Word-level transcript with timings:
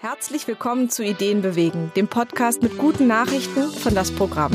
Herzlich 0.00 0.46
willkommen 0.46 0.90
zu 0.90 1.02
Ideen 1.02 1.42
bewegen, 1.42 1.90
dem 1.96 2.06
Podcast 2.06 2.62
mit 2.62 2.78
guten 2.78 3.08
Nachrichten 3.08 3.68
von 3.68 3.96
das 3.96 4.12
Programm. 4.12 4.52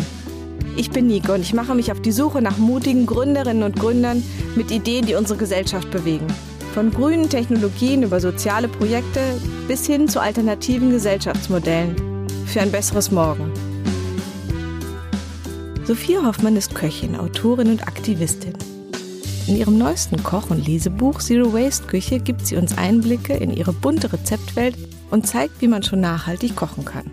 Ich 0.77 0.89
bin 0.89 1.07
Nico 1.07 1.33
und 1.33 1.41
ich 1.41 1.53
mache 1.53 1.75
mich 1.75 1.91
auf 1.91 2.01
die 2.01 2.13
Suche 2.13 2.41
nach 2.41 2.57
mutigen 2.57 3.05
Gründerinnen 3.05 3.63
und 3.63 3.77
Gründern 3.77 4.23
mit 4.55 4.71
Ideen, 4.71 5.05
die 5.05 5.15
unsere 5.15 5.37
Gesellschaft 5.37 5.91
bewegen. 5.91 6.27
Von 6.73 6.91
grünen 6.91 7.29
Technologien 7.29 8.03
über 8.03 8.21
soziale 8.21 8.69
Projekte 8.69 9.19
bis 9.67 9.85
hin 9.85 10.07
zu 10.07 10.21
alternativen 10.21 10.91
Gesellschaftsmodellen 10.91 11.93
für 12.45 12.61
ein 12.61 12.71
besseres 12.71 13.11
Morgen. 13.11 13.51
Sophia 15.83 16.25
Hoffmann 16.25 16.55
ist 16.55 16.73
Köchin, 16.73 17.17
Autorin 17.17 17.69
und 17.69 17.85
Aktivistin. 17.85 18.53
In 19.47 19.57
ihrem 19.57 19.77
neuesten 19.77 20.23
Koch- 20.23 20.51
und 20.51 20.65
Lesebuch 20.65 21.19
Zero 21.19 21.51
Waste 21.51 21.85
Küche 21.87 22.21
gibt 22.21 22.47
sie 22.47 22.55
uns 22.55 22.77
Einblicke 22.77 23.33
in 23.33 23.51
ihre 23.51 23.73
bunte 23.73 24.13
Rezeptwelt 24.13 24.77
und 25.13 25.27
zeigt, 25.27 25.61
wie 25.61 25.67
man 25.67 25.83
schon 25.83 26.01
nachhaltig 26.01 26.55
kochen 26.55 26.85
kann. 26.85 27.05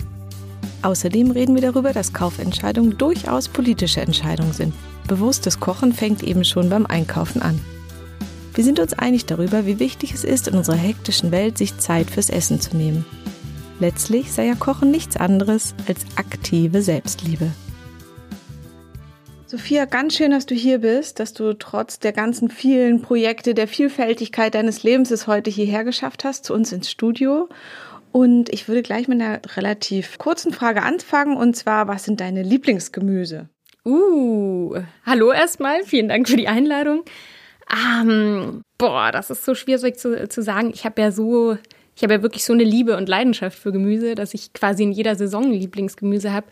Außerdem 0.81 1.33
reden 1.33 1.55
wir 1.55 1.61
darüber, 1.61 1.93
dass 1.93 2.15
Kaufentscheidungen 2.15 2.97
durchaus 2.97 3.49
politische 3.49 4.01
Entscheidungen 4.01 4.55
sind. 4.55 4.73
Bewusstes 5.07 5.61
Kochen 5.61 5.93
fängt 5.93 6.23
eben 6.23 6.43
schon 6.47 6.71
beim 6.71 6.87
Einkaufen 6.87 7.43
an. 7.43 7.61
Wir 8.55 8.65
sind 8.65 8.81
uns 8.81 8.95
einig 8.95 9.27
darüber, 9.27 9.67
wie 9.67 9.79
wichtig 9.79 10.15
es 10.15 10.25
ist, 10.25 10.49
in 10.49 10.57
unserer 10.57 10.77
hektischen 10.77 11.31
Welt 11.31 11.59
sich 11.59 11.77
Zeit 11.77 12.11
fürs 12.11 12.31
Essen 12.31 12.59
zu 12.59 12.75
nehmen. 12.75 13.05
Letztlich 13.81 14.33
sei 14.33 14.47
ja 14.47 14.55
Kochen 14.55 14.91
nichts 14.91 15.19
anderes 15.19 15.75
als 15.87 16.01
aktive 16.17 16.81
Selbstliebe. 16.81 17.51
Sophia, 19.47 19.85
ganz 19.85 20.15
schön, 20.15 20.31
dass 20.31 20.47
du 20.47 20.55
hier 20.55 20.79
bist, 20.79 21.19
dass 21.19 21.33
du 21.33 21.55
trotz 21.55 21.99
der 21.99 22.13
ganzen 22.13 22.51
vielen 22.51 23.03
Projekte, 23.03 23.53
der 23.53 23.67
Vielfältigkeit 23.67 24.55
deines 24.55 24.85
Lebens 24.85 25.11
es 25.11 25.27
heute 25.27 25.51
hierher 25.51 25.83
geschafft 25.83 26.23
hast, 26.23 26.45
zu 26.45 26.55
uns 26.55 26.71
ins 26.71 26.89
Studio. 26.89 27.49
Und 28.13 28.49
ich 28.53 28.69
würde 28.69 28.83
gleich 28.83 29.09
mit 29.09 29.21
einer 29.21 29.41
relativ 29.57 30.19
kurzen 30.19 30.53
Frage 30.53 30.83
anfangen, 30.83 31.37
und 31.37 31.55
zwar, 31.55 31.87
was 31.89 32.05
sind 32.05 32.21
deine 32.21 32.43
Lieblingsgemüse? 32.43 33.49
Uh, 33.85 34.77
hallo 35.07 35.33
erstmal, 35.33 35.85
vielen 35.85 36.09
Dank 36.09 36.29
für 36.29 36.37
die 36.37 36.49
Einladung. 36.49 37.03
Ähm, 37.73 38.63
boah, 38.79 39.13
das 39.13 39.31
ist 39.31 39.45
so 39.45 39.55
schwierig 39.55 39.99
zu, 39.99 40.29
zu 40.29 40.43
sagen. 40.43 40.71
Ich 40.75 40.85
habe 40.85 41.01
ja 41.01 41.13
so, 41.13 41.57
ich 41.95 42.03
habe 42.03 42.15
ja 42.15 42.23
wirklich 42.23 42.45
so 42.45 42.53
eine 42.53 42.65
Liebe 42.65 42.97
und 42.97 43.09
Leidenschaft 43.09 43.59
für 43.59 43.73
Gemüse, 43.73 44.15
dass 44.15 44.35
ich 44.35 44.53
quasi 44.53 44.83
in 44.83 44.93
jeder 44.93 45.15
Saison 45.15 45.51
Lieblingsgemüse 45.51 46.33
habe. 46.33 46.47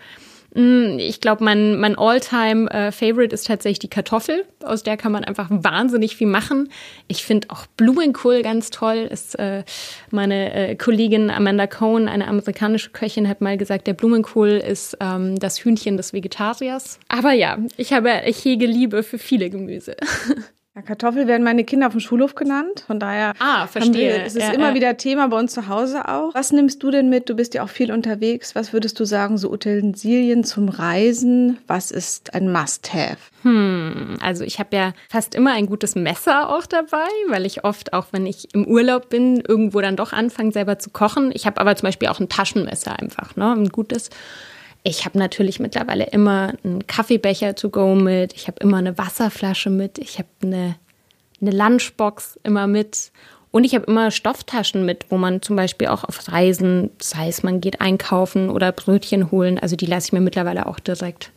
Mm, 0.55 0.99
ich 0.99 1.21
glaube, 1.21 1.45
mein, 1.45 1.79
mein 1.79 1.97
All-Time-Favorite 1.97 3.33
äh, 3.33 3.35
ist 3.35 3.47
tatsächlich 3.47 3.79
die 3.81 3.89
Kartoffel. 3.89 4.45
Aus 4.63 4.83
der 4.83 4.97
kann 4.97 5.13
man 5.13 5.25
einfach 5.25 5.49
wahnsinnig 5.51 6.17
viel 6.17 6.27
machen. 6.27 6.71
Ich 7.07 7.25
finde 7.25 7.51
auch 7.51 7.67
Blumenkohl 7.77 8.43
ganz 8.43 8.71
toll. 8.71 9.09
Ist, 9.11 9.39
äh, 9.39 9.65
meine 10.11 10.53
äh, 10.53 10.75
Kollegin 10.77 11.31
Amanda 11.31 11.67
Cohn, 11.67 12.09
eine 12.09 12.27
amerikanische 12.29 12.91
Köchin, 12.91 13.29
hat 13.29 13.41
mal 13.41 13.59
gesagt, 13.59 13.87
der 13.87 13.95
Blumenkohl 13.95 14.49
ist 14.49 14.97
ähm, 15.01 15.39
das 15.39 15.59
Hühnchen 15.59 15.97
des 15.97 16.13
Vegetariers. 16.13 16.99
Aber 17.09 17.33
ja, 17.33 17.59
ich 17.77 17.93
habe, 17.93 18.23
ich 18.27 18.45
hege 18.45 18.67
Liebe 18.67 19.03
für 19.03 19.19
viele 19.19 19.51
Gemüse. 19.51 19.97
Ja, 20.79 20.83
Kartoffel 20.83 21.27
werden 21.27 21.43
meine 21.43 21.65
Kinder 21.65 21.89
auf 21.89 21.93
dem 21.93 21.98
Schulhof 21.98 22.37
genannt. 22.37 22.84
Von 22.87 23.01
daher 23.01 23.33
ah, 23.41 23.67
verstehe. 23.67 24.15
Wir, 24.15 24.25
es 24.25 24.37
ist 24.37 24.45
ja, 24.45 24.53
immer 24.53 24.69
ja. 24.69 24.75
wieder 24.75 24.97
Thema 24.97 25.27
bei 25.27 25.37
uns 25.37 25.53
zu 25.53 25.67
Hause 25.67 26.07
auch. 26.07 26.33
Was 26.37 26.53
nimmst 26.53 26.81
du 26.85 26.93
denn 26.93 27.09
mit? 27.09 27.29
Du 27.29 27.35
bist 27.35 27.55
ja 27.55 27.65
auch 27.65 27.69
viel 27.69 27.91
unterwegs. 27.91 28.55
Was 28.55 28.73
würdest 28.73 29.01
du 29.01 29.05
sagen, 29.05 29.39
so 29.39 29.51
Utensilien 29.51 30.45
zum 30.45 30.69
Reisen? 30.69 31.59
Was 31.67 31.91
ist 31.91 32.33
ein 32.33 32.53
Must-Have? 32.53 33.17
Hm, 33.43 34.19
also 34.20 34.45
ich 34.45 34.61
habe 34.61 34.77
ja 34.77 34.93
fast 35.09 35.35
immer 35.35 35.51
ein 35.51 35.67
gutes 35.67 35.97
Messer 35.97 36.48
auch 36.48 36.67
dabei, 36.67 37.09
weil 37.27 37.45
ich 37.45 37.65
oft, 37.65 37.92
auch 37.92 38.07
wenn 38.13 38.25
ich 38.25 38.55
im 38.55 38.65
Urlaub 38.65 39.09
bin, 39.09 39.41
irgendwo 39.41 39.81
dann 39.81 39.97
doch 39.97 40.13
anfange, 40.13 40.53
selber 40.53 40.79
zu 40.79 40.91
kochen. 40.91 41.33
Ich 41.35 41.45
habe 41.45 41.61
aber 41.61 41.75
zum 41.75 41.89
Beispiel 41.89 42.07
auch 42.07 42.20
ein 42.20 42.29
Taschenmesser 42.29 42.97
einfach, 42.97 43.35
ne? 43.35 43.51
Ein 43.51 43.70
gutes. 43.70 44.11
Ich 44.83 45.05
habe 45.05 45.19
natürlich 45.19 45.61
mittlerweile 45.61 46.05
immer 46.05 46.55
einen 46.65 46.87
Kaffeebecher 46.87 47.55
to 47.55 47.69
go 47.69 47.95
mit. 47.95 48.33
Ich 48.34 48.47
habe 48.47 48.59
immer 48.61 48.79
eine 48.79 48.97
Wasserflasche 48.97 49.70
mit. 49.70 49.98
Ich 49.98 50.19
habe 50.19 50.29
eine, 50.42 50.77
eine 51.41 51.51
Lunchbox 51.51 52.39
immer 52.42 52.67
mit. 52.67 53.11
Und 53.51 53.64
ich 53.64 53.75
habe 53.75 53.86
immer 53.86 54.11
Stofftaschen 54.11 54.85
mit, 54.85 55.07
wo 55.11 55.17
man 55.17 55.42
zum 55.42 55.57
Beispiel 55.57 55.89
auch 55.89 56.05
auf 56.05 56.30
Reisen, 56.30 56.91
sei 57.01 57.29
es 57.29 57.42
man 57.42 57.61
geht 57.61 57.80
einkaufen 57.80 58.51
oder 58.51 58.73
Brötchen 58.73 59.30
holen, 59.30 59.58
also 59.58 59.75
die 59.75 59.86
lasse 59.86 60.08
ich 60.08 60.13
mir 60.13 60.20
mittlerweile 60.20 60.67
auch 60.67 60.79
direkt 60.79 61.33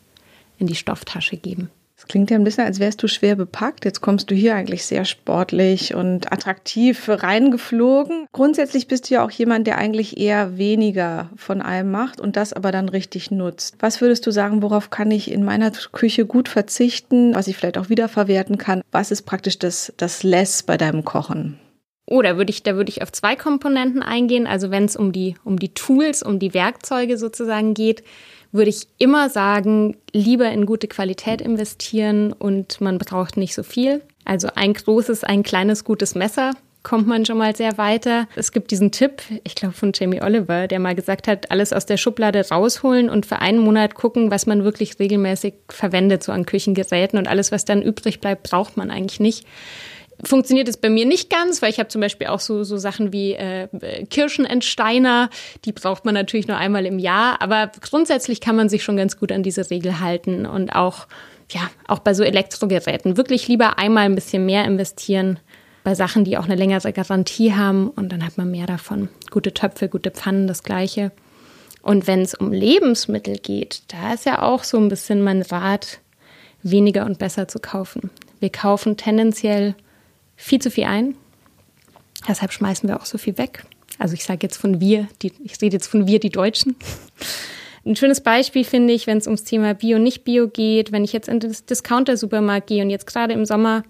in 0.59 0.67
die 0.67 0.75
Stofftasche 0.75 1.37
geben. 1.37 1.69
Es 2.01 2.07
klingt 2.07 2.31
ja 2.31 2.37
ein 2.37 2.43
bisschen, 2.43 2.65
als 2.65 2.79
wärst 2.79 3.03
du 3.03 3.07
schwer 3.07 3.35
bepackt. 3.35 3.85
Jetzt 3.85 4.01
kommst 4.01 4.31
du 4.31 4.35
hier 4.35 4.55
eigentlich 4.55 4.85
sehr 4.87 5.05
sportlich 5.05 5.93
und 5.93 6.31
attraktiv 6.31 7.07
reingeflogen. 7.07 8.25
Grundsätzlich 8.31 8.87
bist 8.87 9.07
du 9.07 9.13
ja 9.13 9.23
auch 9.23 9.29
jemand, 9.29 9.67
der 9.67 9.77
eigentlich 9.77 10.17
eher 10.17 10.57
weniger 10.57 11.29
von 11.35 11.61
allem 11.61 11.91
macht 11.91 12.19
und 12.19 12.37
das 12.37 12.53
aber 12.53 12.71
dann 12.71 12.89
richtig 12.89 13.29
nutzt. 13.29 13.75
Was 13.81 14.01
würdest 14.01 14.25
du 14.25 14.31
sagen, 14.31 14.63
worauf 14.63 14.89
kann 14.89 15.11
ich 15.11 15.29
in 15.29 15.43
meiner 15.43 15.69
Küche 15.91 16.25
gut 16.25 16.49
verzichten, 16.49 17.35
was 17.35 17.47
ich 17.47 17.55
vielleicht 17.55 17.77
auch 17.77 17.89
wiederverwerten 17.89 18.57
kann? 18.57 18.81
Was 18.91 19.11
ist 19.11 19.27
praktisch 19.27 19.59
das, 19.59 19.93
das 19.97 20.23
Less 20.23 20.63
bei 20.63 20.77
deinem 20.77 21.05
Kochen? 21.05 21.59
Oh, 22.07 22.23
da 22.23 22.35
würde 22.35 22.49
ich, 22.49 22.63
da 22.63 22.75
würde 22.75 22.89
ich 22.89 23.03
auf 23.03 23.11
zwei 23.11 23.35
Komponenten 23.35 24.01
eingehen. 24.01 24.47
Also 24.47 24.71
wenn 24.71 24.85
es 24.85 24.95
um 24.95 25.11
die, 25.11 25.35
um 25.43 25.59
die 25.59 25.75
Tools, 25.75 26.23
um 26.23 26.39
die 26.39 26.55
Werkzeuge 26.55 27.19
sozusagen 27.19 27.75
geht, 27.75 28.03
würde 28.51 28.69
ich 28.69 28.87
immer 28.97 29.29
sagen, 29.29 29.97
lieber 30.11 30.49
in 30.51 30.65
gute 30.65 30.87
Qualität 30.87 31.41
investieren 31.41 32.33
und 32.33 32.81
man 32.81 32.97
braucht 32.97 33.37
nicht 33.37 33.55
so 33.55 33.63
viel. 33.63 34.01
Also 34.25 34.49
ein 34.55 34.73
großes, 34.73 35.23
ein 35.23 35.43
kleines, 35.43 35.83
gutes 35.83 36.15
Messer 36.15 36.53
kommt 36.83 37.07
man 37.07 37.25
schon 37.25 37.37
mal 37.37 37.55
sehr 37.55 37.77
weiter. 37.77 38.27
Es 38.35 38.51
gibt 38.51 38.71
diesen 38.71 38.91
Tipp, 38.91 39.21
ich 39.43 39.55
glaube 39.55 39.73
von 39.73 39.91
Jamie 39.93 40.21
Oliver, 40.21 40.67
der 40.67 40.79
mal 40.79 40.95
gesagt 40.95 41.27
hat, 41.27 41.51
alles 41.51 41.73
aus 41.73 41.85
der 41.85 41.97
Schublade 41.97 42.47
rausholen 42.49 43.09
und 43.09 43.25
für 43.25 43.39
einen 43.39 43.59
Monat 43.59 43.95
gucken, 43.95 44.31
was 44.31 44.47
man 44.47 44.63
wirklich 44.63 44.97
regelmäßig 44.99 45.53
verwendet, 45.69 46.23
so 46.23 46.31
an 46.31 46.45
Küchengeräten 46.45 47.19
und 47.19 47.27
alles, 47.27 47.51
was 47.51 47.65
dann 47.65 47.81
übrig 47.81 48.19
bleibt, 48.19 48.43
braucht 48.49 48.77
man 48.77 48.89
eigentlich 48.89 49.19
nicht 49.19 49.45
funktioniert 50.23 50.67
es 50.67 50.77
bei 50.77 50.89
mir 50.89 51.05
nicht 51.05 51.29
ganz, 51.29 51.61
weil 51.61 51.69
ich 51.69 51.79
habe 51.79 51.89
zum 51.89 52.01
Beispiel 52.01 52.27
auch 52.27 52.39
so, 52.39 52.63
so 52.63 52.77
Sachen 52.77 53.13
wie 53.13 53.33
äh, 53.33 53.67
Kirschenentsteiner, 54.09 55.29
die 55.65 55.71
braucht 55.71 56.05
man 56.05 56.13
natürlich 56.13 56.47
nur 56.47 56.57
einmal 56.57 56.85
im 56.85 56.99
Jahr, 56.99 57.41
aber 57.41 57.71
grundsätzlich 57.81 58.41
kann 58.41 58.55
man 58.55 58.69
sich 58.69 58.83
schon 58.83 58.97
ganz 58.97 59.17
gut 59.17 59.31
an 59.31 59.43
diese 59.43 59.69
Regel 59.69 59.99
halten 59.99 60.45
und 60.45 60.75
auch, 60.75 61.07
ja, 61.49 61.61
auch 61.87 61.99
bei 61.99 62.13
so 62.13 62.23
Elektrogeräten 62.23 63.17
wirklich 63.17 63.47
lieber 63.47 63.77
einmal 63.77 64.05
ein 64.05 64.15
bisschen 64.15 64.45
mehr 64.45 64.65
investieren 64.65 65.39
bei 65.83 65.95
Sachen, 65.95 66.23
die 66.23 66.37
auch 66.37 66.45
eine 66.45 66.55
längere 66.55 66.93
Garantie 66.93 67.53
haben 67.53 67.89
und 67.89 68.11
dann 68.11 68.25
hat 68.25 68.37
man 68.37 68.51
mehr 68.51 68.67
davon. 68.67 69.09
Gute 69.31 69.53
Töpfe, 69.53 69.89
gute 69.89 70.11
Pfannen, 70.11 70.47
das 70.47 70.63
gleiche. 70.63 71.11
Und 71.81 72.05
wenn 72.05 72.21
es 72.21 72.35
um 72.35 72.51
Lebensmittel 72.51 73.37
geht, 73.37 73.81
da 73.87 74.13
ist 74.13 74.25
ja 74.25 74.43
auch 74.43 74.63
so 74.63 74.77
ein 74.77 74.89
bisschen 74.89 75.23
mein 75.23 75.41
Rat, 75.41 75.99
weniger 76.63 77.05
und 77.05 77.17
besser 77.17 77.47
zu 77.47 77.59
kaufen. 77.59 78.11
Wir 78.39 78.51
kaufen 78.51 78.97
tendenziell 78.97 79.75
viel 80.41 80.59
zu 80.59 80.71
viel 80.71 80.85
ein. 80.85 81.15
Deshalb 82.27 82.51
schmeißen 82.51 82.87
wir 82.89 82.99
auch 82.99 83.05
so 83.05 83.17
viel 83.17 83.37
weg. 83.37 83.63
Also 83.97 84.13
ich 84.13 84.23
sage 84.23 84.39
jetzt 84.41 84.57
von 84.57 84.79
wir, 84.79 85.07
die, 85.21 85.31
ich 85.43 85.61
rede 85.61 85.75
jetzt 85.75 85.87
von 85.87 86.07
wir, 86.07 86.19
die 86.19 86.29
Deutschen. 86.29 86.75
Ein 87.85 87.95
schönes 87.95 88.21
Beispiel 88.21 88.63
finde 88.63 88.93
ich, 88.93 89.07
wenn 89.07 89.17
es 89.17 89.27
ums 89.27 89.43
Thema 89.43 89.73
Bio, 89.73 89.97
nicht 89.97 90.23
Bio 90.23 90.47
geht, 90.47 90.91
wenn 90.91 91.03
ich 91.03 91.13
jetzt 91.13 91.27
in 91.27 91.39
den 91.39 91.55
Discounter-Supermarkt 91.69 92.67
gehe 92.67 92.83
und 92.83 92.89
jetzt 92.89 93.07
gerade 93.07 93.33
im 93.33 93.45
Sommer 93.45 93.83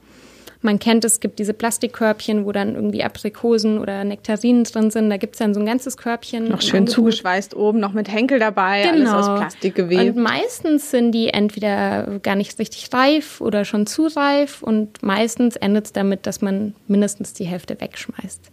man 0.62 0.78
kennt 0.78 1.04
es, 1.06 1.20
gibt 1.20 1.40
diese 1.40 1.54
Plastikkörbchen, 1.54 2.46
wo 2.46 2.52
dann 2.52 2.76
irgendwie 2.76 3.04
Aprikosen 3.04 3.80
oder 3.80 4.04
Nektarinen 4.04 4.64
drin 4.64 4.92
sind. 4.92 5.10
Da 5.10 5.18
gibt 5.18 5.36
es 5.36 5.40
dann 5.40 5.54
so 5.54 5.60
ein 5.60 5.66
ganzes 5.66 5.98
Körbchen. 5.98 6.50
Noch 6.50 6.62
schön 6.62 6.88
zugeschweißt 6.88 7.56
oben, 7.56 7.80
noch 7.80 7.94
mit 7.94 8.12
Henkel 8.12 8.38
dabei, 8.38 8.84
genau. 8.84 9.12
alles 9.12 9.28
aus 9.30 9.40
Plastik 9.40 9.76
gewebt. 9.76 10.16
Und 10.16 10.24
meistens 10.24 10.92
sind 10.92 11.14
die 11.14 11.30
entweder 11.30 12.20
gar 12.22 12.36
nicht 12.36 12.60
richtig 12.60 12.94
reif 12.94 13.42
oder 13.42 13.66
schon 13.66 13.88
zu 13.88 14.08
reif 14.08 14.62
und 14.62 15.02
meistens 15.02 15.56
endet 15.56 15.86
es 15.86 15.94
damit, 15.94 16.28
dass 16.28 16.42
man 16.42 16.76
mindestens 16.88 17.34
die 17.34 17.46
Hälfte 17.46 17.80
wegschmeißt. 17.82 18.52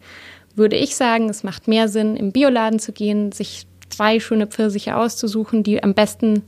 Würde 0.54 0.76
ich 0.76 0.96
sagen, 0.96 1.28
es 1.28 1.44
macht 1.44 1.68
mehr 1.68 1.88
Sinn, 1.88 2.16
im 2.16 2.32
Bioladen 2.32 2.78
zu 2.78 2.92
gehen, 2.92 3.32
sich 3.32 3.66
drei 3.94 4.18
schöne 4.18 4.46
Pfirsiche 4.46 4.96
auszusuchen, 4.96 5.62
die 5.62 5.82
am 5.82 5.94
besten 5.94 6.42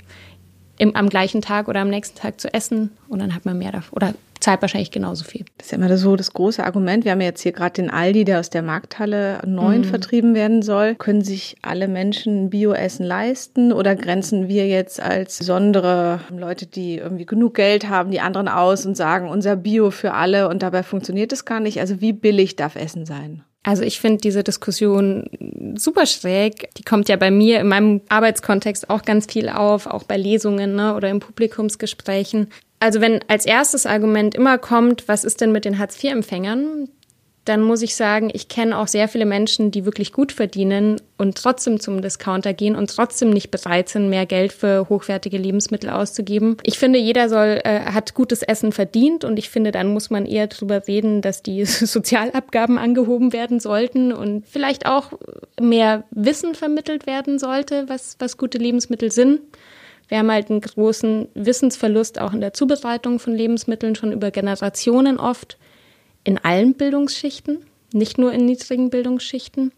im, 0.79 0.97
am 0.97 1.11
gleichen 1.11 1.43
Tag 1.43 1.69
oder 1.69 1.81
am 1.81 1.91
nächsten 1.91 2.19
Tag 2.19 2.41
zu 2.41 2.53
essen 2.53 2.91
und 3.09 3.19
dann 3.21 3.35
hat 3.35 3.45
man 3.45 3.59
mehr 3.59 3.73
davon 3.73 3.97
oder 3.97 4.15
zahlt 4.41 4.63
wahrscheinlich 4.63 4.91
genauso 4.91 5.25
viel. 5.25 5.45
Das 5.59 5.67
ist 5.67 5.73
ja 5.73 5.79
immer 5.79 5.97
so 5.97 6.17
das 6.17 6.33
große 6.33 6.65
Argument. 6.65 7.05
Wir 7.05 7.13
haben 7.13 7.21
jetzt 7.21 7.43
hier 7.43 7.53
gerade 7.53 7.75
den 7.75 7.91
Aldi, 7.91 8.25
der 8.25 8.41
aus 8.41 8.51
der 8.51 8.63
Markthalle 8.63 9.41
9 9.47 9.79
mhm. 9.79 9.85
vertrieben 9.85 10.35
werden 10.35 10.63
soll. 10.63 10.95
Können 10.95 11.23
sich 11.23 11.57
alle 11.63 11.89
Menschen 11.89 12.51
Bioessen 12.51 13.05
leisten 13.05 13.73
oder 13.73 13.97
grenzen 13.97 14.49
wir 14.49 14.67
jetzt 14.67 15.01
als 15.01 15.39
besondere 15.39 16.21
Leute, 16.31 16.67
die 16.67 16.97
irgendwie 16.97 17.27
genug 17.27 17.55
Geld 17.55 17.89
haben, 17.89 18.11
die 18.11 18.21
anderen 18.21 18.49
aus 18.49 18.87
und 18.87 18.97
sagen, 18.97 19.29
unser 19.29 19.57
Bio 19.57 19.91
für 19.91 20.15
alle 20.15 20.49
und 20.49 20.63
dabei 20.63 20.83
funktioniert 20.83 21.33
es 21.33 21.45
gar 21.45 21.61
nicht? 21.61 21.81
Also 21.81 22.01
wie 22.01 22.13
billig 22.13 22.57
darf 22.57 22.77
Essen 22.77 23.07
sein? 23.07 23.45
Also 23.63 23.83
ich 23.83 24.01
finde 24.01 24.19
diese 24.19 24.43
Diskussion 24.43 25.25
super 25.77 26.07
schräg. 26.07 26.75
Die 26.77 26.83
kommt 26.83 27.11
ja 27.11 27.17
bei 27.17 27.31
mir 27.31 27.61
in 27.61 27.69
meinem 27.69 28.01
Arbeitskontext 28.09 28.89
auch 28.89 29.03
ganz 29.03 29.27
viel 29.31 29.51
auf, 29.51 29.87
auch 29.87 30.05
bei 30.05 30.17
Lesungen 30.17 30.75
ne, 30.75 30.95
oder 30.95 31.11
in 31.11 31.21
Publikumsgesprächen. 31.21 32.49
Also 32.81 33.00
wenn 33.00 33.21
als 33.29 33.47
erstes 33.47 33.87
Argument 33.87 34.35
immer 34.35 34.59
kommt, 34.59 35.06
was 35.06 35.25
ist 35.25 35.41
denn 35.41 35.53
mit 35.53 35.65
den 35.65 35.79
Hartz-IV-Empfängern, 35.79 36.88
dann 37.47 37.62
muss 37.62 37.82
ich 37.82 37.94
sagen, 37.94 38.31
ich 38.32 38.49
kenne 38.49 38.79
auch 38.79 38.87
sehr 38.87 39.09
viele 39.09 39.25
Menschen, 39.25 39.71
die 39.71 39.85
wirklich 39.85 40.12
gut 40.12 40.31
verdienen 40.31 41.00
und 41.17 41.37
trotzdem 41.37 41.81
zum 41.81 42.03
Discounter 42.03 42.53
gehen 42.53 42.77
und 42.77 42.91
trotzdem 42.94 43.31
nicht 43.31 43.50
bereit 43.50 43.88
sind, 43.88 44.11
mehr 44.11 44.27
Geld 44.27 44.53
für 44.53 44.88
hochwertige 44.88 45.38
Lebensmittel 45.38 45.91
auszugeben. 45.91 46.59
Ich 46.62 46.79
finde, 46.79 46.99
jeder 46.99 47.29
soll, 47.29 47.61
äh, 47.65 47.81
hat 47.93 48.15
gutes 48.15 48.43
Essen 48.43 48.73
verdient 48.73 49.25
und 49.25 49.38
ich 49.38 49.49
finde, 49.49 49.73
dann 49.73 49.88
muss 49.88 50.11
man 50.11 50.27
eher 50.27 50.47
darüber 50.47 50.87
reden, 50.87 51.23
dass 51.23 51.43
die 51.43 51.65
Sozialabgaben 51.65 52.79
angehoben 52.79 53.32
werden 53.32 53.59
sollten 53.59 54.12
und 54.12 54.47
vielleicht 54.47 54.87
auch 54.87 55.12
mehr 55.59 56.05
Wissen 56.11 56.55
vermittelt 56.55 57.06
werden 57.06 57.38
sollte, 57.38 57.88
was, 57.88 58.17
was 58.19 58.37
gute 58.37 58.59
Lebensmittel 58.59 59.11
sind. 59.11 59.41
Wir 60.11 60.19
haben 60.19 60.31
halt 60.31 60.51
einen 60.51 60.61
großen 60.61 61.29
Wissensverlust 61.35 62.21
auch 62.21 62.33
in 62.33 62.41
der 62.41 62.53
Zubereitung 62.53 63.21
von 63.21 63.33
Lebensmitteln 63.33 63.95
schon 63.95 64.12
über 64.12 64.33
Generationen 64.33 65.19
oft 65.19 65.57
in 66.25 66.37
allen 66.37 66.75
Bildungsschichten, 66.75 67.59
nicht 67.93 68.19
nur 68.19 68.33
in 68.33 68.45
niedrigen 68.45 68.91
Bildungsschichten. 68.91 69.73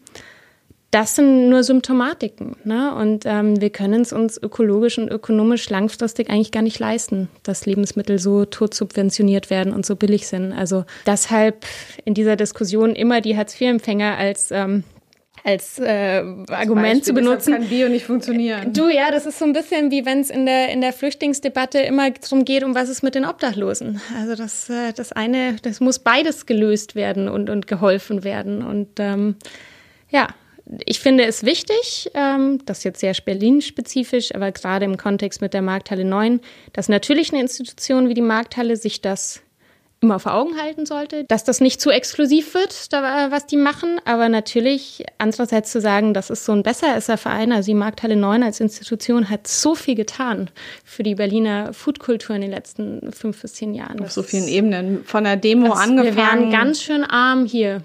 Das 0.89 1.15
sind 1.15 1.49
nur 1.49 1.63
Symptomatiken. 1.63 2.55
Ne? 2.63 2.93
Und 2.95 3.25
ähm, 3.25 3.61
wir 3.61 3.69
können 3.69 4.01
es 4.01 4.11
uns 4.11 4.41
ökologisch 4.41 4.97
und 4.97 5.09
ökonomisch 5.09 5.69
langfristig 5.69 6.29
eigentlich 6.29 6.51
gar 6.51 6.61
nicht 6.61 6.77
leisten, 6.77 7.29
dass 7.43 7.65
Lebensmittel 7.67 8.19
so 8.19 8.45
totsubventioniert 8.45 9.49
werden 9.49 9.71
und 9.71 9.85
so 9.85 9.95
billig 9.95 10.27
sind. 10.27 10.51
Also 10.51 10.85
deshalb 11.05 11.65
in 12.05 12.13
dieser 12.15 12.35
Diskussion 12.35 12.95
immer 12.95 13.21
die 13.21 13.37
Hartz-IV-Empfänger 13.37 14.17
als 14.17 14.51
ähm, 14.51 14.83
als 15.43 15.77
äh, 15.79 16.23
Argument 16.49 16.83
Beispiel, 16.83 17.03
zu 17.03 17.13
benutzen. 17.13 17.53
kann 17.53 17.67
Bio 17.67 17.89
nicht 17.89 18.05
funktionieren. 18.05 18.71
Du, 18.73 18.87
ja, 18.87 19.11
das 19.11 19.25
ist 19.25 19.39
so 19.39 19.45
ein 19.45 19.53
bisschen 19.53 19.91
wie 19.91 20.05
wenn 20.05 20.21
es 20.21 20.29
in 20.29 20.45
der, 20.45 20.69
in 20.69 20.81
der 20.81 20.93
Flüchtlingsdebatte 20.93 21.79
immer 21.79 22.11
darum 22.11 22.45
geht, 22.45 22.63
um 22.63 22.75
was 22.75 22.89
ist 22.89 23.03
mit 23.03 23.15
den 23.15 23.25
Obdachlosen. 23.25 24.01
Also 24.17 24.35
das, 24.35 24.69
äh, 24.69 24.93
das 24.93 25.11
eine, 25.11 25.57
das 25.61 25.81
muss 25.81 25.99
beides 25.99 26.45
gelöst 26.45 26.95
werden 26.95 27.27
und, 27.27 27.49
und 27.49 27.67
geholfen 27.67 28.23
werden. 28.23 28.63
Und 28.63 28.99
ähm, 28.99 29.35
ja, 30.09 30.29
ich 30.85 31.01
finde 31.01 31.25
es 31.25 31.43
wichtig, 31.43 32.09
ähm, 32.13 32.59
das 32.65 32.79
ist 32.79 32.83
jetzt 32.85 32.99
sehr 33.01 33.13
Berlin-spezifisch, 33.13 34.33
aber 34.33 34.51
gerade 34.51 34.85
im 34.85 34.95
Kontext 34.97 35.41
mit 35.41 35.53
der 35.53 35.61
Markthalle 35.61 36.05
9, 36.05 36.39
dass 36.71 36.87
natürlich 36.87 37.33
eine 37.33 37.41
Institution 37.41 38.07
wie 38.07 38.13
die 38.13 38.21
Markthalle 38.21 38.77
sich 38.77 39.01
das 39.01 39.42
immer 40.03 40.19
vor 40.19 40.35
Augen 40.35 40.61
halten 40.61 40.85
sollte, 40.85 41.23
dass 41.23 41.43
das 41.43 41.61
nicht 41.61 41.81
zu 41.81 41.89
exklusiv 41.89 42.53
wird, 42.53 42.89
was 42.91 43.47
die 43.47 43.57
machen, 43.57 43.99
aber 44.05 44.29
natürlich 44.29 45.05
andererseits 45.17 45.71
zu 45.71 45.81
sagen, 45.81 46.13
das 46.13 46.29
ist 46.29 46.45
so 46.45 46.51
ein 46.51 46.61
besseresser 46.61 47.17
Verein, 47.17 47.51
also 47.51 47.67
die 47.67 47.73
Markthalle 47.73 48.15
9 48.15 48.43
als 48.43 48.59
Institution 48.59 49.29
hat 49.29 49.47
so 49.47 49.73
viel 49.73 49.95
getan 49.95 50.49
für 50.83 51.03
die 51.03 51.15
Berliner 51.15 51.73
Foodkultur 51.73 52.35
in 52.35 52.41
den 52.41 52.51
letzten 52.51 53.11
fünf 53.11 53.41
bis 53.41 53.53
zehn 53.53 53.73
Jahren. 53.73 53.99
Auf 54.01 54.11
so 54.11 54.21
vielen 54.21 54.47
Ebenen, 54.47 55.03
von 55.05 55.23
der 55.23 55.37
Demo 55.37 55.69
das, 55.69 55.79
angefangen. 55.79 56.05
Wir 56.05 56.15
wären 56.15 56.51
ganz 56.51 56.81
schön 56.81 57.03
arm 57.03 57.45
hier 57.45 57.81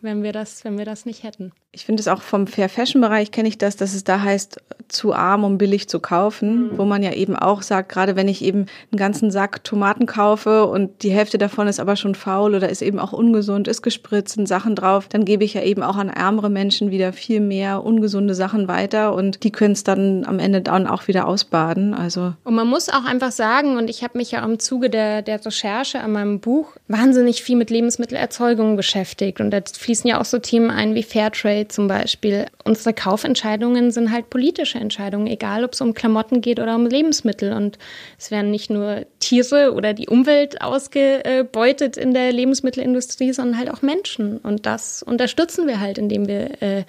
wenn 0.00 0.22
wir 0.22 0.32
das, 0.32 0.64
wenn 0.64 0.78
wir 0.78 0.84
das 0.84 1.06
nicht 1.06 1.22
hätten. 1.22 1.52
Ich 1.70 1.84
finde 1.84 2.00
es 2.00 2.08
auch 2.08 2.22
vom 2.22 2.46
Fair 2.46 2.68
Fashion 2.68 3.00
Bereich 3.00 3.30
kenne 3.30 3.48
ich 3.48 3.58
das, 3.58 3.76
dass 3.76 3.94
es 3.94 4.02
da 4.02 4.22
heißt, 4.22 4.58
zu 4.88 5.12
arm, 5.12 5.44
um 5.44 5.58
billig 5.58 5.88
zu 5.88 6.00
kaufen, 6.00 6.70
mhm. 6.72 6.78
wo 6.78 6.84
man 6.84 7.02
ja 7.02 7.12
eben 7.12 7.36
auch 7.36 7.62
sagt, 7.62 7.90
gerade 7.90 8.16
wenn 8.16 8.26
ich 8.26 8.42
eben 8.42 8.66
einen 8.90 8.98
ganzen 8.98 9.30
Sack 9.30 9.62
Tomaten 9.62 10.06
kaufe 10.06 10.66
und 10.66 11.02
die 11.02 11.10
Hälfte 11.10 11.36
davon 11.36 11.68
ist 11.68 11.78
aber 11.78 11.96
schon 11.96 12.14
faul 12.14 12.54
oder 12.54 12.70
ist 12.70 12.80
eben 12.80 12.98
auch 12.98 13.12
ungesund, 13.12 13.68
ist 13.68 13.82
gespritzt, 13.82 14.34
sind 14.34 14.48
Sachen 14.48 14.74
drauf, 14.74 15.08
dann 15.08 15.24
gebe 15.24 15.44
ich 15.44 15.54
ja 15.54 15.62
eben 15.62 15.82
auch 15.82 15.96
an 15.96 16.08
ärmere 16.08 16.48
Menschen 16.48 16.90
wieder 16.90 17.12
viel 17.12 17.40
mehr 17.40 17.84
ungesunde 17.84 18.34
Sachen 18.34 18.66
weiter 18.66 19.14
und 19.14 19.44
die 19.44 19.52
können 19.52 19.72
es 19.72 19.84
dann 19.84 20.24
am 20.24 20.38
Ende 20.38 20.62
dann 20.62 20.86
auch 20.86 21.06
wieder 21.06 21.28
ausbaden. 21.28 21.92
Also 21.92 22.32
und 22.44 22.54
man 22.54 22.66
muss 22.66 22.88
auch 22.88 23.04
einfach 23.04 23.32
sagen, 23.32 23.76
und 23.76 23.90
ich 23.90 24.02
habe 24.02 24.16
mich 24.16 24.30
ja 24.30 24.42
im 24.42 24.58
Zuge 24.58 24.88
der, 24.88 25.20
der 25.20 25.44
Recherche 25.44 26.00
an 26.00 26.12
meinem 26.12 26.40
Buch 26.40 26.76
wahnsinnig 26.88 27.42
viel 27.42 27.56
mit 27.56 27.68
Lebensmittelerzeugung 27.68 28.76
beschäftigt 28.76 29.40
und 29.40 29.50
da 29.50 29.62
fließen 29.88 30.06
ja 30.06 30.20
auch 30.20 30.26
so 30.26 30.38
Themen 30.38 30.70
ein 30.70 30.94
wie 30.94 31.02
Fairtrade 31.02 31.68
zum 31.68 31.88
Beispiel. 31.88 32.44
Unsere 32.62 32.92
Kaufentscheidungen 32.92 33.90
sind 33.90 34.12
halt 34.12 34.28
politische 34.28 34.76
Entscheidungen, 34.76 35.26
egal 35.26 35.64
ob 35.64 35.72
es 35.72 35.80
um 35.80 35.94
Klamotten 35.94 36.42
geht 36.42 36.60
oder 36.60 36.74
um 36.74 36.84
Lebensmittel. 36.84 37.54
Und 37.54 37.78
es 38.18 38.30
werden 38.30 38.50
nicht 38.50 38.68
nur 38.68 39.06
Tiere 39.18 39.72
oder 39.72 39.94
die 39.94 40.06
Umwelt 40.06 40.60
ausgebeutet 40.60 41.96
in 41.96 42.12
der 42.12 42.32
Lebensmittelindustrie, 42.32 43.32
sondern 43.32 43.56
halt 43.56 43.70
auch 43.70 43.80
Menschen. 43.80 44.36
Und 44.36 44.66
das 44.66 45.02
unterstützen 45.02 45.66
wir 45.66 45.80
halt, 45.80 45.96
indem 45.96 46.28
wir 46.28 46.62
äh, 46.62 46.84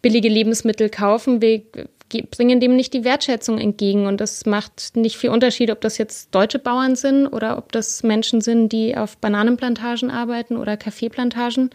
billige 0.00 0.28
Lebensmittel 0.28 0.90
kaufen. 0.90 1.42
Wir 1.42 1.62
bringen 2.30 2.60
dem 2.60 2.76
nicht 2.76 2.94
die 2.94 3.02
Wertschätzung 3.02 3.58
entgegen. 3.58 4.06
Und 4.06 4.20
das 4.20 4.46
macht 4.46 4.94
nicht 4.94 5.16
viel 5.16 5.30
Unterschied, 5.30 5.72
ob 5.72 5.80
das 5.80 5.98
jetzt 5.98 6.32
deutsche 6.32 6.60
Bauern 6.60 6.94
sind 6.94 7.26
oder 7.26 7.58
ob 7.58 7.72
das 7.72 8.04
Menschen 8.04 8.40
sind, 8.42 8.68
die 8.68 8.96
auf 8.96 9.16
Bananenplantagen 9.16 10.12
arbeiten 10.12 10.56
oder 10.56 10.76
Kaffeeplantagen. 10.76 11.70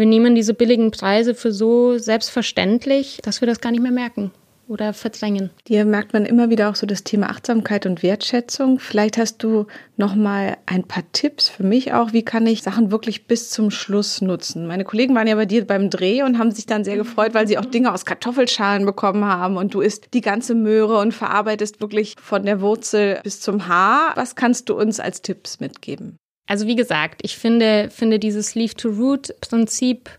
Wir 0.00 0.06
nehmen 0.06 0.34
diese 0.34 0.54
billigen 0.54 0.92
Preise 0.92 1.34
für 1.34 1.52
so 1.52 1.98
selbstverständlich, 1.98 3.18
dass 3.22 3.42
wir 3.42 3.46
das 3.46 3.60
gar 3.60 3.70
nicht 3.70 3.82
mehr 3.82 3.92
merken 3.92 4.30
oder 4.66 4.94
verdrängen. 4.94 5.50
Hier 5.68 5.84
merkt 5.84 6.14
man 6.14 6.24
immer 6.24 6.48
wieder 6.48 6.70
auch 6.70 6.74
so 6.74 6.86
das 6.86 7.04
Thema 7.04 7.28
Achtsamkeit 7.28 7.84
und 7.84 8.02
Wertschätzung. 8.02 8.78
Vielleicht 8.78 9.18
hast 9.18 9.42
du 9.42 9.66
noch 9.98 10.14
mal 10.14 10.56
ein 10.64 10.84
paar 10.84 11.02
Tipps 11.12 11.50
für 11.50 11.64
mich 11.64 11.92
auch, 11.92 12.14
wie 12.14 12.24
kann 12.24 12.46
ich 12.46 12.62
Sachen 12.62 12.90
wirklich 12.90 13.26
bis 13.26 13.50
zum 13.50 13.70
Schluss 13.70 14.22
nutzen? 14.22 14.66
Meine 14.66 14.84
Kollegen 14.84 15.14
waren 15.14 15.26
ja 15.26 15.34
bei 15.34 15.44
dir 15.44 15.66
beim 15.66 15.90
Dreh 15.90 16.22
und 16.22 16.38
haben 16.38 16.50
sich 16.50 16.64
dann 16.64 16.82
sehr 16.82 16.96
gefreut, 16.96 17.34
weil 17.34 17.46
sie 17.46 17.58
auch 17.58 17.66
Dinge 17.66 17.92
aus 17.92 18.06
Kartoffelschalen 18.06 18.86
bekommen 18.86 19.26
haben 19.26 19.58
und 19.58 19.74
du 19.74 19.82
isst 19.82 20.14
die 20.14 20.22
ganze 20.22 20.54
Möhre 20.54 20.96
und 20.96 21.12
verarbeitest 21.12 21.82
wirklich 21.82 22.16
von 22.18 22.46
der 22.46 22.62
Wurzel 22.62 23.20
bis 23.22 23.42
zum 23.42 23.68
Haar. 23.68 24.12
Was 24.14 24.34
kannst 24.34 24.70
du 24.70 24.80
uns 24.80 24.98
als 24.98 25.20
Tipps 25.20 25.60
mitgeben? 25.60 26.16
Also 26.50 26.66
wie 26.66 26.74
gesagt, 26.74 27.20
ich 27.22 27.36
finde, 27.38 27.90
finde 27.90 28.18
dieses 28.18 28.56
Leave-to-Root-Prinzip 28.56 30.10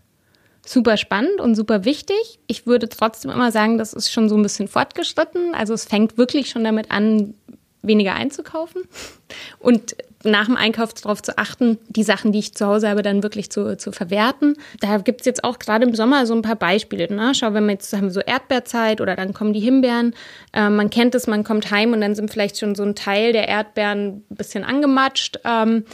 super 0.64 0.96
spannend 0.96 1.42
und 1.42 1.54
super 1.54 1.84
wichtig. 1.84 2.38
Ich 2.46 2.66
würde 2.66 2.88
trotzdem 2.88 3.30
immer 3.30 3.52
sagen, 3.52 3.76
das 3.76 3.92
ist 3.92 4.10
schon 4.10 4.30
so 4.30 4.38
ein 4.38 4.42
bisschen 4.42 4.66
fortgeschritten. 4.66 5.54
Also 5.54 5.74
es 5.74 5.84
fängt 5.84 6.16
wirklich 6.16 6.48
schon 6.48 6.64
damit 6.64 6.90
an, 6.90 7.34
weniger 7.82 8.14
einzukaufen 8.14 8.84
und 9.58 9.94
nach 10.24 10.46
dem 10.46 10.56
Einkauf 10.56 10.94
darauf 10.94 11.22
zu 11.22 11.36
achten, 11.38 11.78
die 11.88 12.02
Sachen, 12.02 12.32
die 12.32 12.38
ich 12.38 12.54
zu 12.54 12.66
Hause 12.66 12.88
habe, 12.88 13.02
dann 13.02 13.22
wirklich 13.22 13.50
zu, 13.50 13.76
zu 13.76 13.92
verwerten. 13.92 14.56
Da 14.80 14.98
gibt 14.98 15.20
es 15.20 15.26
jetzt 15.26 15.44
auch 15.44 15.58
gerade 15.58 15.84
im 15.84 15.94
Sommer 15.94 16.26
so 16.26 16.34
ein 16.34 16.42
paar 16.42 16.56
Beispiele. 16.56 17.12
Ne? 17.12 17.32
Schau, 17.34 17.54
wenn 17.54 17.64
wir 17.66 17.72
jetzt 17.72 17.92
haben 17.92 18.04
wir 18.04 18.10
so 18.10 18.20
Erdbeerzeit 18.20 19.00
oder 19.00 19.16
dann 19.16 19.34
kommen 19.34 19.52
die 19.52 19.60
Himbeeren. 19.60 20.14
Äh, 20.52 20.70
man 20.70 20.90
kennt 20.90 21.14
es, 21.14 21.26
man 21.26 21.44
kommt 21.44 21.70
heim 21.70 21.92
und 21.92 22.00
dann 22.00 22.14
sind 22.14 22.30
vielleicht 22.30 22.58
schon 22.58 22.74
so 22.74 22.82
ein 22.82 22.94
Teil 22.94 23.32
der 23.32 23.48
Erdbeeren 23.48 24.24
ein 24.30 24.36
bisschen 24.36 24.64
angematscht. 24.64 25.40
Ähm, 25.44 25.84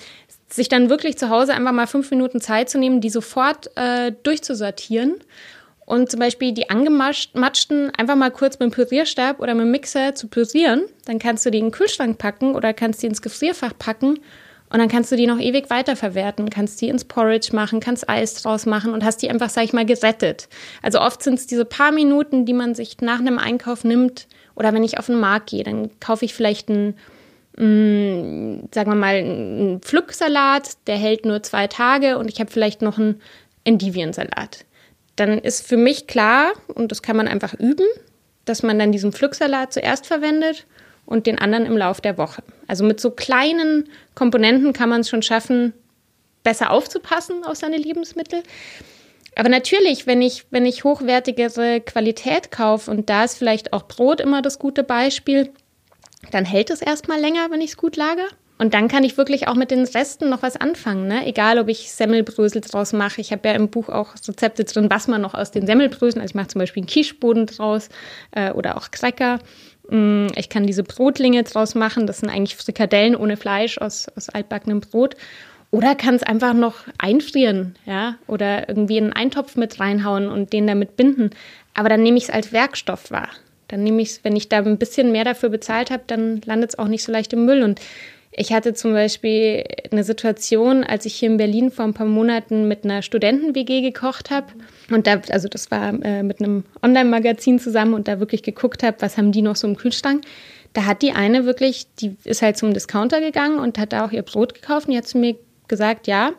sich 0.49 0.69
dann 0.69 0.91
wirklich 0.91 1.19
zu 1.19 1.29
Hause 1.29 1.55
einfach 1.55 1.73
mal 1.73 1.87
fünf 1.87 2.11
Minuten 2.11 2.41
Zeit 2.41 2.71
zu 2.71 2.79
nehmen, 2.79 3.01
die 3.01 3.11
sofort 3.11 3.71
äh, 3.77 4.13
durchzusortieren 4.23 5.17
und 5.85 6.11
zum 6.11 6.21
Beispiel 6.21 6.53
die 6.53 6.71
angematschten 6.71 7.93
einfach 7.97 8.17
mal 8.17 8.31
kurz 8.31 8.59
mit 8.59 8.71
dem 8.71 8.73
Pürierstab 8.73 9.41
oder 9.41 9.55
mit 9.55 9.65
dem 9.65 9.71
Mixer 9.71 10.15
zu 10.15 10.29
pürieren. 10.29 10.83
Dann 11.07 11.19
kannst 11.19 11.47
du 11.47 11.51
die 11.51 11.59
in 11.59 11.67
den 11.67 11.73
Kühlschrank 11.73 12.19
packen 12.19 12.55
oder 12.55 12.75
kannst 12.75 13.03
die 13.03 13.07
ins 13.07 13.23
Gefrierfach 13.23 13.73
packen 13.79 14.19
und 14.71 14.79
dann 14.79 14.89
kannst 14.89 15.11
du 15.11 15.17
die 15.17 15.27
noch 15.27 15.41
ewig 15.41 15.71
weiterverwerten, 15.71 16.51
kannst 16.51 16.81
die 16.81 16.89
ins 16.89 17.05
Porridge 17.05 17.55
machen, 17.55 17.81
kannst 17.81 18.09
Eis 18.09 18.35
draus 18.35 18.67
machen 18.67 18.93
und 18.93 19.03
hast 19.03 19.23
die 19.23 19.31
einfach, 19.31 19.49
sag 19.49 19.65
ich 19.65 19.73
mal, 19.73 19.87
gerettet. 19.87 20.49
Also 20.83 21.01
oft 21.01 21.23
sind 21.23 21.39
es 21.39 21.47
diese 21.47 21.65
paar 21.65 21.93
Minuten, 21.93 22.45
die 22.45 22.53
man 22.53 22.75
sich 22.75 23.01
nach 23.01 23.19
einem 23.19 23.39
Einkauf 23.39 23.85
nimmt 23.85 24.27
oder 24.55 24.75
wenn 24.75 24.85
ich 24.85 24.99
auf 24.99 25.07
den 25.07 25.21
Markt 25.21 25.51
gehe, 25.51 25.65
dann 25.65 25.89
kaufe 26.01 26.25
ich 26.25 26.35
vielleicht 26.35 26.69
einen 26.69 26.99
mh, 27.59 27.65
mm, 27.65 28.69
sagen 28.73 28.91
wir 28.91 28.97
mal, 28.97 29.17
ein 29.17 29.81
Pflücksalat, 29.81 30.77
der 30.87 30.97
hält 30.97 31.25
nur 31.25 31.43
zwei 31.43 31.67
Tage 31.67 32.19
und 32.19 32.31
ich 32.31 32.41
habe 32.41 32.51
vielleicht 32.51 32.83
noch 32.83 32.99
einen 32.99 33.21
Endiviensalat. 33.65 34.65
Dann 35.17 35.39
ist 35.39 35.67
für 35.67 35.77
mich 35.77 36.07
klar, 36.07 36.53
und 36.75 36.91
das 36.93 37.03
kann 37.03 37.17
man 37.17 37.29
einfach 37.29 37.55
üben, 37.55 37.87
dass 38.45 38.63
man 38.63 38.79
dann 38.79 38.93
diesen 38.93 39.13
Pflücksalat 39.13 39.73
zuerst 39.73 40.07
verwendet 40.07 40.67
und 41.07 41.27
den 41.27 41.39
anderen 41.39 41.67
im 41.67 41.77
Lauf 41.77 42.01
der 42.01 42.19
Woche. 42.19 42.43
Also 42.67 42.85
mit 42.85 43.01
so 43.01 43.11
kleinen 43.11 43.89
Komponenten 44.15 44.73
kann 44.73 44.89
man 44.89 45.01
es 45.01 45.09
schon 45.09 45.23
schaffen, 45.23 45.73
besser 46.45 46.71
aufzupassen 46.71 47.45
auf 47.45 47.57
seine 47.57 47.77
Lebensmittel. 47.77 48.43
Aber 49.35 49.49
natürlich, 49.49 50.07
wenn 50.07 50.23
ich, 50.23 50.47
wenn 50.51 50.67
ich 50.67 50.85
hochwertigere 50.85 51.81
Qualität 51.81 52.51
kaufe, 52.51 52.91
und 52.91 53.09
da 53.11 53.25
ist 53.25 53.37
vielleicht 53.37 53.73
auch 53.73 53.87
Brot 53.87 54.21
immer 54.21 54.43
das 54.43 54.59
gute 54.59 54.83
Beispiel, 54.83 55.51
dann 56.31 56.45
hält 56.45 56.71
es 56.71 56.83
erstmal 56.83 57.21
länger, 57.21 57.51
wenn 57.51 57.61
ich 57.61 57.71
es 57.71 57.77
gut 57.77 57.97
lager. 57.97 58.27
Und 58.59 58.75
dann 58.75 58.89
kann 58.89 59.05
ich 59.05 59.17
wirklich 59.17 59.47
auch 59.47 59.55
mit 59.55 59.71
den 59.71 59.85
Resten 59.85 60.29
noch 60.29 60.43
was 60.43 60.57
anfangen. 60.57 61.07
Ne? 61.07 61.25
Egal, 61.27 61.61
ob 61.61 61.69
ich 61.69 61.93
Semmelbrösel 61.93 62.61
draus 62.61 62.93
mache. 62.93 63.21
Ich 63.21 63.31
habe 63.31 63.49
ja 63.49 63.55
im 63.55 63.69
Buch 63.69 63.89
auch 63.89 64.15
Rezepte 64.27 64.65
drin, 64.65 64.91
was 64.91 65.07
man 65.07 65.21
noch 65.21 65.35
aus 65.35 65.53
den 65.53 65.65
Semmelbröseln, 65.65 66.21
also 66.21 66.33
ich 66.33 66.35
mache 66.35 66.49
zum 66.49 66.59
Beispiel 66.59 66.83
einen 66.83 66.89
Quicheboden 66.89 67.47
draus 67.47 67.89
äh, 68.33 68.51
oder 68.51 68.77
auch 68.77 68.91
Cracker. 68.91 69.39
Mm, 69.89 70.27
ich 70.35 70.49
kann 70.49 70.67
diese 70.67 70.83
Brotlinge 70.83 71.45
draus 71.45 71.77
machen. 71.77 72.09
Das 72.09 72.19
sind 72.19 72.31
eigentlich 72.31 72.57
Frikadellen 72.57 73.15
ohne 73.15 73.37
Fleisch 73.37 73.79
aus, 73.79 74.09
aus 74.17 74.29
altbackenem 74.29 74.81
Brot. 74.81 75.15
Oder 75.71 75.95
kann 75.95 76.15
es 76.15 76.23
einfach 76.23 76.55
noch 76.55 76.77
einfrieren, 76.97 77.77
ja, 77.85 78.17
oder 78.27 78.71
irgendwie 78.71 78.97
in 78.97 79.05
einen 79.05 79.13
Eintopf 79.13 79.55
mit 79.55 79.79
reinhauen 79.79 80.29
und 80.29 80.55
den 80.55 80.67
damit 80.67 80.97
binden. 80.97 81.31
Aber 81.75 81.91
dann 81.91 82.03
nehme 82.03 82.17
ich 82.17 82.25
es 82.25 82.31
als 82.31 82.53
Werkstoff 82.53 83.11
wahr. 83.11 83.29
Dann 83.69 83.83
nehme 83.83 84.03
ich 84.03 84.11
es, 84.11 84.25
wenn 84.25 84.37
ich 84.37 84.49
da 84.49 84.59
ein 84.59 84.79
bisschen 84.79 85.13
mehr 85.13 85.25
dafür 85.25 85.51
bezahlt 85.51 85.91
habe, 85.91 86.03
dann 86.07 86.41
landet 86.45 86.71
es 86.71 86.79
auch 86.79 86.89
nicht 86.89 87.05
so 87.05 87.13
leicht 87.13 87.33
im 87.33 87.45
Müll. 87.45 87.63
Und 87.63 87.81
Ich 88.31 88.53
hatte 88.53 88.73
zum 88.75 88.93
Beispiel 88.93 89.65
eine 89.91 90.05
Situation, 90.05 90.85
als 90.85 91.07
ich 91.07 91.15
hier 91.15 91.29
in 91.29 91.39
Berlin 91.39 91.71
vor 91.71 91.85
ein 91.85 91.95
paar 91.95 92.07
Monaten 92.07 92.69
mit 92.69 92.85
einer 92.85 93.03
Studenten-WG 93.03 93.81
gekocht 93.81 94.31
habe. 94.31 94.47
Und 94.91 95.07
da, 95.07 95.21
also 95.31 95.49
das 95.49 95.71
war 95.71 95.93
äh, 96.05 96.23
mit 96.23 96.41
einem 96.41 96.65
Online-Magazin 96.83 97.59
zusammen 97.59 97.95
und 97.95 98.07
da 98.07 98.21
wirklich 98.21 98.43
geguckt 98.43 98.83
habe, 98.83 98.97
was 99.01 99.17
haben 99.17 99.33
die 99.33 99.43
noch 99.43 99.57
so 99.57 99.67
im 99.67 99.77
Kühlschrank. 99.77 100.25
Da 100.73 100.85
hat 100.85 101.03
die 101.03 101.13
eine 101.13 101.47
wirklich, 101.47 101.87
die 102.01 102.17
ist 102.25 102.43
halt 102.43 102.59
zum 102.59 102.75
Discounter 102.75 103.21
gegangen 103.21 103.59
und 103.59 103.79
hat 103.79 103.93
da 103.93 104.05
auch 104.05 104.13
ihr 104.13 104.23
Brot 104.23 104.55
gekauft 104.55 104.87
und 104.87 104.93
die 104.93 104.99
hat 104.99 105.09
zu 105.09 105.19
mir 105.19 105.37
gesagt, 105.67 106.07
ja, 106.07 106.33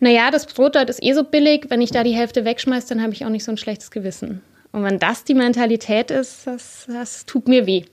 naja, 0.00 0.30
das 0.30 0.46
Brot 0.46 0.74
dort 0.76 0.90
ist 0.90 1.02
eh 1.02 1.12
so 1.12 1.24
billig, 1.24 1.66
wenn 1.68 1.80
ich 1.80 1.90
da 1.90 2.02
die 2.02 2.14
Hälfte 2.14 2.44
wegschmeiße, 2.44 2.88
dann 2.88 3.02
habe 3.02 3.12
ich 3.12 3.24
auch 3.24 3.30
nicht 3.30 3.44
so 3.44 3.52
ein 3.52 3.56
schlechtes 3.56 3.90
Gewissen. 3.90 4.40
Und 4.72 4.84
wenn 4.84 4.98
das 4.98 5.24
die 5.24 5.34
Mentalität 5.34 6.10
ist, 6.10 6.46
das, 6.46 6.86
das 6.88 7.26
tut 7.26 7.46
mir 7.46 7.66
weh. 7.66 7.84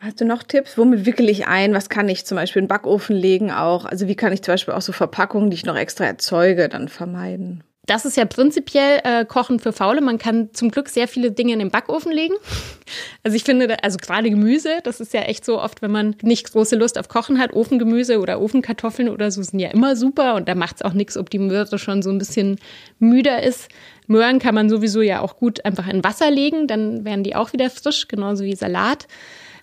Hast 0.00 0.20
du 0.20 0.24
noch 0.24 0.44
Tipps? 0.44 0.78
Womit 0.78 1.04
wickel 1.06 1.28
ich 1.28 1.48
ein? 1.48 1.74
Was 1.74 1.88
kann 1.88 2.08
ich 2.08 2.24
zum 2.24 2.36
Beispiel 2.36 2.60
in 2.60 2.66
den 2.66 2.68
Backofen 2.68 3.16
legen 3.16 3.50
auch? 3.50 3.84
Also 3.84 4.06
wie 4.06 4.14
kann 4.14 4.32
ich 4.32 4.42
zum 4.42 4.52
Beispiel 4.52 4.74
auch 4.74 4.82
so 4.82 4.92
Verpackungen, 4.92 5.50
die 5.50 5.56
ich 5.56 5.66
noch 5.66 5.76
extra 5.76 6.04
erzeuge, 6.04 6.68
dann 6.68 6.88
vermeiden? 6.88 7.64
Das 7.88 8.04
ist 8.04 8.18
ja 8.18 8.26
prinzipiell 8.26 9.00
äh, 9.02 9.24
Kochen 9.24 9.60
für 9.60 9.72
Faule. 9.72 10.02
Man 10.02 10.18
kann 10.18 10.52
zum 10.52 10.70
Glück 10.70 10.90
sehr 10.90 11.08
viele 11.08 11.32
Dinge 11.32 11.54
in 11.54 11.58
den 11.58 11.70
Backofen 11.70 12.12
legen. 12.12 12.34
Also 13.22 13.34
ich 13.36 13.44
finde, 13.44 13.82
also 13.82 13.96
gerade 13.98 14.30
Gemüse, 14.30 14.80
das 14.84 15.00
ist 15.00 15.12
ja 15.12 15.22
echt 15.22 15.44
so 15.44 15.60
oft, 15.60 15.82
wenn 15.82 15.90
man 15.90 16.16
nicht 16.22 16.52
große 16.52 16.76
Lust 16.76 16.98
auf 16.98 17.08
Kochen 17.08 17.38
hat, 17.38 17.52
Ofengemüse 17.52 18.20
oder 18.20 18.40
Ofenkartoffeln 18.40 19.08
oder 19.08 19.30
so 19.30 19.42
sind 19.42 19.58
ja 19.58 19.70
immer 19.70 19.96
super 19.96 20.34
und 20.34 20.48
da 20.48 20.54
macht 20.54 20.76
es 20.76 20.82
auch 20.82 20.92
nichts, 20.92 21.16
ob 21.16 21.28
die 21.28 21.38
Möhre 21.38 21.78
schon 21.78 22.02
so 22.02 22.10
ein 22.10 22.18
bisschen 22.18 22.58
müder 22.98 23.42
ist. 23.42 23.68
Möhren 24.06 24.38
kann 24.38 24.54
man 24.54 24.70
sowieso 24.70 25.02
ja 25.02 25.20
auch 25.20 25.36
gut 25.36 25.64
einfach 25.64 25.86
in 25.88 26.04
Wasser 26.04 26.30
legen, 26.30 26.66
dann 26.66 27.04
werden 27.04 27.24
die 27.24 27.36
auch 27.36 27.52
wieder 27.52 27.68
frisch, 27.68 28.08
genauso 28.08 28.44
wie 28.44 28.54
Salat. 28.54 29.06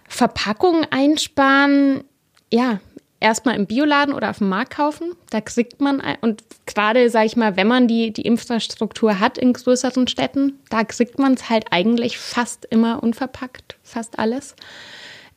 Verpackung 0.08 0.86
einsparen, 0.92 2.04
ja, 2.52 2.80
erstmal 3.20 3.56
im 3.56 3.66
Bioladen 3.66 4.14
oder 4.14 4.30
auf 4.30 4.40
dem 4.40 4.50
Markt 4.50 4.76
kaufen. 4.76 5.14
Da 5.30 5.42
kriegt 5.42 5.82
man, 5.82 6.02
und 6.22 6.44
gerade, 6.66 7.10
sage 7.10 7.28
ich 7.28 7.36
mal, 7.36 7.56
wenn 7.56 7.68
man 7.68 7.88
die, 7.88 8.12
die 8.12 8.24
Infrastruktur 8.24 9.20
hat 9.20 9.38
in 9.38 9.54
größeren 9.54 10.08
Städten, 10.08 10.60
da 10.70 10.84
kriegt 10.84 11.20
man 11.20 11.34
es 11.34 11.50
halt 11.50 11.66
eigentlich 11.72 12.18
fast 12.18 12.66
immer 12.70 13.02
unverpackt, 13.02 13.78
fast 13.84 14.20
alles. 14.20 14.56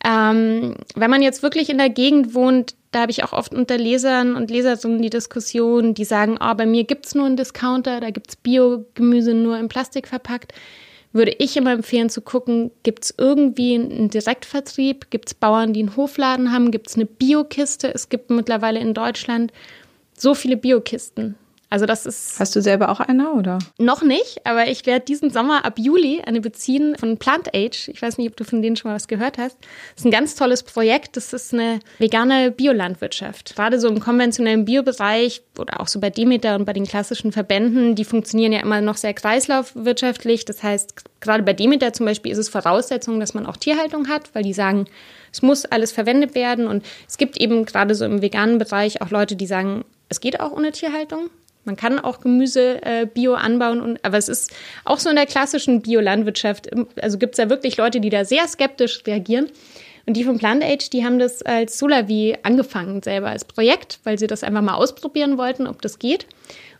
Ähm, 0.05 0.77
wenn 0.95 1.11
man 1.11 1.23
jetzt 1.23 1.43
wirklich 1.43 1.71
in 1.71 1.79
der 1.79 1.91
Gegend 1.91 2.35
wohnt, 2.35 2.75
da 2.93 3.01
habe 3.01 3.11
ich 3.11 3.25
auch 3.25 3.33
oft 3.33 3.53
unter 3.53 3.77
Lesern 3.77 4.37
und 4.37 4.51
Leserinnen 4.51 5.03
die 5.03 5.11
Diskussion, 5.11 5.95
die 5.95 6.05
sagen, 6.05 6.39
oh, 6.41 6.55
bei 6.55 6.67
mir 6.67 6.85
gibt 6.85 7.07
es 7.07 7.15
nur 7.15 7.27
einen 7.27 7.37
Discounter, 7.37 8.01
da 8.01 8.11
gibt 8.11 8.31
es 8.31 8.37
Biogemüse 8.37 9.35
nur 9.35 9.59
in 9.59 9.69
Plastik 9.69 10.07
verpackt 10.09 10.53
würde 11.13 11.35
ich 11.39 11.57
immer 11.57 11.73
empfehlen 11.73 12.11
zu 12.11 12.21
gucken, 12.21 12.71
gibt 12.83 13.05
es 13.05 13.15
irgendwie 13.17 13.75
einen 13.75 14.11
Direktvertrieb, 14.11 15.11
gibt 15.11 15.29
es 15.29 15.35
Bauern, 15.35 15.73
die 15.73 15.81
einen 15.81 15.97
Hofladen 15.97 16.53
haben, 16.53 16.71
gibt 16.71 16.89
es 16.89 16.97
eine 16.97 17.07
Biokiste. 17.07 17.93
Es 17.93 18.09
gibt 18.09 18.31
mittlerweile 18.31 18.81
in 18.81 18.95
Deutschland 18.95 19.53
so 20.15 20.35
viele 20.35 20.57
Biokisten. 20.57 21.37
Also 21.71 21.85
das 21.85 22.07
ist. 22.07 22.41
Hast 22.41 22.57
du 22.57 22.63
selber 22.63 22.89
auch 22.89 23.01
eine 23.01 23.33
oder? 23.33 23.59
Noch 23.79 24.03
nicht, 24.03 24.47
aber 24.47 24.69
ich 24.69 24.87
werde 24.87 25.05
diesen 25.05 25.31
Sommer 25.31 25.67
ab 25.67 25.79
Juli 25.79 26.23
eine 26.25 26.41
beziehen 26.41 26.97
von 26.97 27.19
Plant 27.19 27.55
Age. 27.55 27.89
Ich 27.89 28.01
weiß 28.01 28.17
nicht, 28.17 28.31
ob 28.31 28.37
du 28.37 28.45
von 28.45 28.63
denen 28.63 28.77
schon 28.77 28.91
mal 28.91 28.95
was 28.95 29.07
gehört 29.07 29.37
hast. 29.37 29.59
Das 29.95 30.01
ist 30.01 30.05
ein 30.07 30.11
ganz 30.11 30.35
tolles 30.35 30.63
Projekt. 30.63 31.17
Das 31.19 31.35
ist 31.35 31.53
eine 31.53 31.81
vegane 31.99 32.51
Biolandwirtschaft. 32.53 33.55
Gerade 33.55 33.79
so 33.79 33.89
im 33.89 34.01
konventionellen 34.01 34.65
Biobereich 34.65 35.43
oder 35.59 35.81
auch 35.81 35.89
so 35.89 36.01
bei 36.01 36.09
Demeter 36.09 36.55
und 36.55 36.65
bei 36.65 36.73
den 36.73 36.87
klassischen 36.87 37.33
Verbänden, 37.33 37.95
die 37.95 38.05
funktionieren 38.05 38.53
ja 38.53 38.61
immer 38.61 38.81
noch 38.81 38.97
sehr 38.97 39.13
kreislaufwirtschaftlich. 39.13 40.47
Das 40.47 40.63
heißt, 40.63 41.21
gerade 41.21 41.43
bei 41.43 41.53
Demeter 41.53 41.93
zum 41.93 42.07
Beispiel 42.07 42.33
ist 42.33 42.39
es 42.39 42.49
Voraussetzung, 42.49 43.21
dass 43.21 43.35
man 43.35 43.45
auch 43.45 43.59
Tierhaltung 43.59 44.09
hat, 44.09 44.35
weil 44.35 44.43
die 44.43 44.55
sagen, 44.55 44.87
es 45.33 45.43
muss 45.43 45.67
alles 45.67 45.93
verwendet 45.93 46.35
werden. 46.35 46.67
Und 46.67 46.83
es 47.07 47.19
gibt 47.19 47.39
eben 47.39 47.67
gerade 47.67 47.95
so 47.95 48.07
im 48.07 48.23
veganen 48.23 48.57
Bereich 48.57 49.03
auch 49.03 49.11
Leute, 49.11 49.37
die 49.37 49.47
sagen, 49.47 49.85
es 50.09 50.21
geht 50.21 50.41
auch 50.41 50.53
ohne 50.53 50.73
Tierhaltung. 50.73 51.29
Man 51.69 51.77
kann 51.77 51.99
auch 51.99 52.21
Gemüse 52.21 52.83
äh, 52.83 53.05
bio 53.05 53.35
anbauen, 53.35 53.83
und, 53.83 54.03
aber 54.03 54.17
es 54.17 54.31
ist 54.31 54.55
auch 54.87 54.99
so 54.99 55.11
in 55.11 55.17
der 55.17 55.27
klassischen 55.27 55.83
Biolandwirtschaft. 55.83 56.71
Also 56.99 57.19
gibt 57.19 57.35
es 57.35 57.37
da 57.37 57.51
wirklich 57.51 57.77
Leute, 57.77 58.01
die 58.01 58.09
da 58.09 58.25
sehr 58.25 58.49
skeptisch 58.49 59.03
reagieren. 59.07 59.49
Und 60.07 60.17
die 60.17 60.25
von 60.25 60.39
Plant 60.39 60.65
Age, 60.65 60.89
die 60.89 61.05
haben 61.05 61.19
das 61.19 61.43
als 61.43 61.79
Solavi 61.79 62.39
angefangen, 62.43 63.03
selber 63.03 63.29
als 63.29 63.45
Projekt, 63.45 64.01
weil 64.05 64.19
sie 64.19 64.27
das 64.27 64.43
einfach 64.43 64.63
mal 64.63 64.77
ausprobieren 64.77 65.37
wollten, 65.37 65.67
ob 65.67 65.83
das 65.83 65.99
geht. 65.99 66.27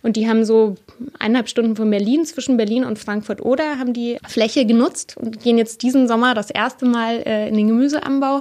Und 0.03 0.17
die 0.17 0.27
haben 0.27 0.47
so 0.47 0.77
eineinhalb 1.19 1.51
Stunden 1.51 1.77
von 1.77 1.91
Berlin, 1.91 2.25
zwischen 2.25 2.57
Berlin 2.57 2.87
und 2.87 2.99
Frankfurt-Oder, 2.99 3.79
haben 3.79 3.93
die 3.93 4.17
Fläche 4.27 4.65
genutzt 4.65 5.19
und 5.19 5.43
gehen 5.43 5.59
jetzt 5.59 5.83
diesen 5.83 6.09
Sommer 6.09 6.33
das 6.33 6.49
erste 6.49 6.87
Mal 6.87 7.23
äh, 7.27 7.47
in 7.47 7.59
den 7.59 7.69
Gemüseanbau. 7.69 8.41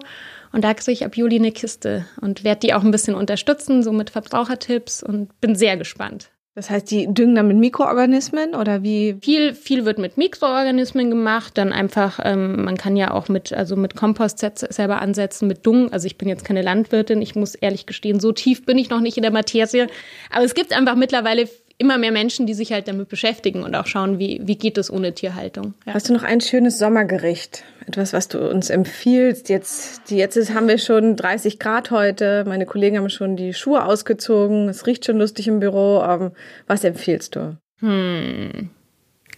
Und 0.54 0.63
da 0.63 0.74
kriege 0.74 0.94
ich 0.94 1.04
ab 1.04 1.18
Juli 1.18 1.36
eine 1.36 1.51
Kiste 1.51 2.06
und 2.22 2.46
werde 2.46 2.62
die 2.62 2.74
auch 2.74 2.86
ein 2.86 2.92
bisschen 2.92 3.16
unterstützen, 3.16 3.84
so 3.84 3.92
mit 3.92 4.12
Verbrauchertipps 4.12 5.04
und 5.04 5.42
bin 5.42 5.56
sehr 5.56 5.75
gespannt. 5.75 6.30
Das 6.58 6.72
heißt, 6.72 6.90
die 6.90 7.06
düngen 7.08 7.36
dann 7.36 7.48
mit 7.48 7.58
Mikroorganismen 7.58 8.56
oder 8.56 8.82
wie? 8.82 9.16
Viel, 9.22 9.54
viel 9.54 9.86
wird 9.86 10.00
mit 10.00 10.18
Mikroorganismen 10.18 11.12
gemacht. 11.12 11.56
Dann 11.56 11.72
einfach, 11.72 12.20
ähm, 12.24 12.66
man 12.66 12.78
kann 12.78 12.98
ja 12.98 13.12
auch 13.12 13.30
mit, 13.30 13.54
also 13.54 13.76
mit 13.76 13.96
Kompost 13.96 14.40
selber 14.40 15.00
ansetzen, 15.00 15.48
mit 15.48 15.68
Dung. 15.68 15.94
Also 15.94 16.08
ich 16.08 16.18
bin 16.18 16.28
jetzt 16.28 16.44
keine 16.46 16.64
Landwirtin. 16.64 17.22
Ich 17.22 17.36
muss 17.36 17.54
ehrlich 17.54 17.86
gestehen, 17.86 18.20
so 18.20 18.32
tief 18.32 18.66
bin 18.66 18.80
ich 18.80 18.90
noch 18.90 19.02
nicht 19.02 19.18
in 19.18 19.22
der 19.22 19.32
Materie. 19.32 19.86
Aber 20.32 20.46
es 20.46 20.56
gibt 20.56 20.76
einfach 20.76 20.96
mittlerweile 20.96 21.48
immer 21.77 21.98
mehr 21.98 22.12
Menschen, 22.12 22.48
die 22.48 22.53
sich 22.53 22.72
halt 22.72 22.88
damit 22.88 23.07
beschäftigen 23.10 23.63
und 23.63 23.75
auch 23.75 23.86
schauen, 23.86 24.17
wie, 24.19 24.41
wie 24.43 24.57
geht 24.57 24.77
es 24.77 24.91
ohne 24.91 25.13
Tierhaltung. 25.13 25.75
Ja. 25.86 25.93
Hast 25.93 26.10
du 26.10 26.13
noch 26.13 26.24
ein 26.24 26.41
schönes 26.41 26.79
Sommergericht? 26.79 27.63
Etwas, 27.86 28.13
was 28.13 28.27
du 28.27 28.50
uns 28.50 28.69
empfiehlst? 28.69 29.50
Jetzt, 29.50 30.10
die, 30.10 30.17
jetzt 30.17 30.36
ist, 30.36 30.53
haben 30.53 30.67
wir 30.67 30.79
schon 30.79 31.15
30 31.15 31.60
Grad 31.60 31.91
heute. 31.91 32.43
Meine 32.48 32.65
Kollegen 32.65 32.98
haben 32.98 33.10
schon 33.10 33.38
die 33.38 33.53
Schuhe 33.53 33.86
ausgezogen. 33.86 34.69
Es 34.69 34.88
riecht 34.88 35.05
schon 35.05 35.17
lustig 35.17 35.48
im 35.48 35.60
Büro. 35.60 36.00
Um, 36.03 36.31
was 36.65 36.84
empfiehlst 36.84 37.36
du? 37.36 37.57
Hm. 37.79 38.69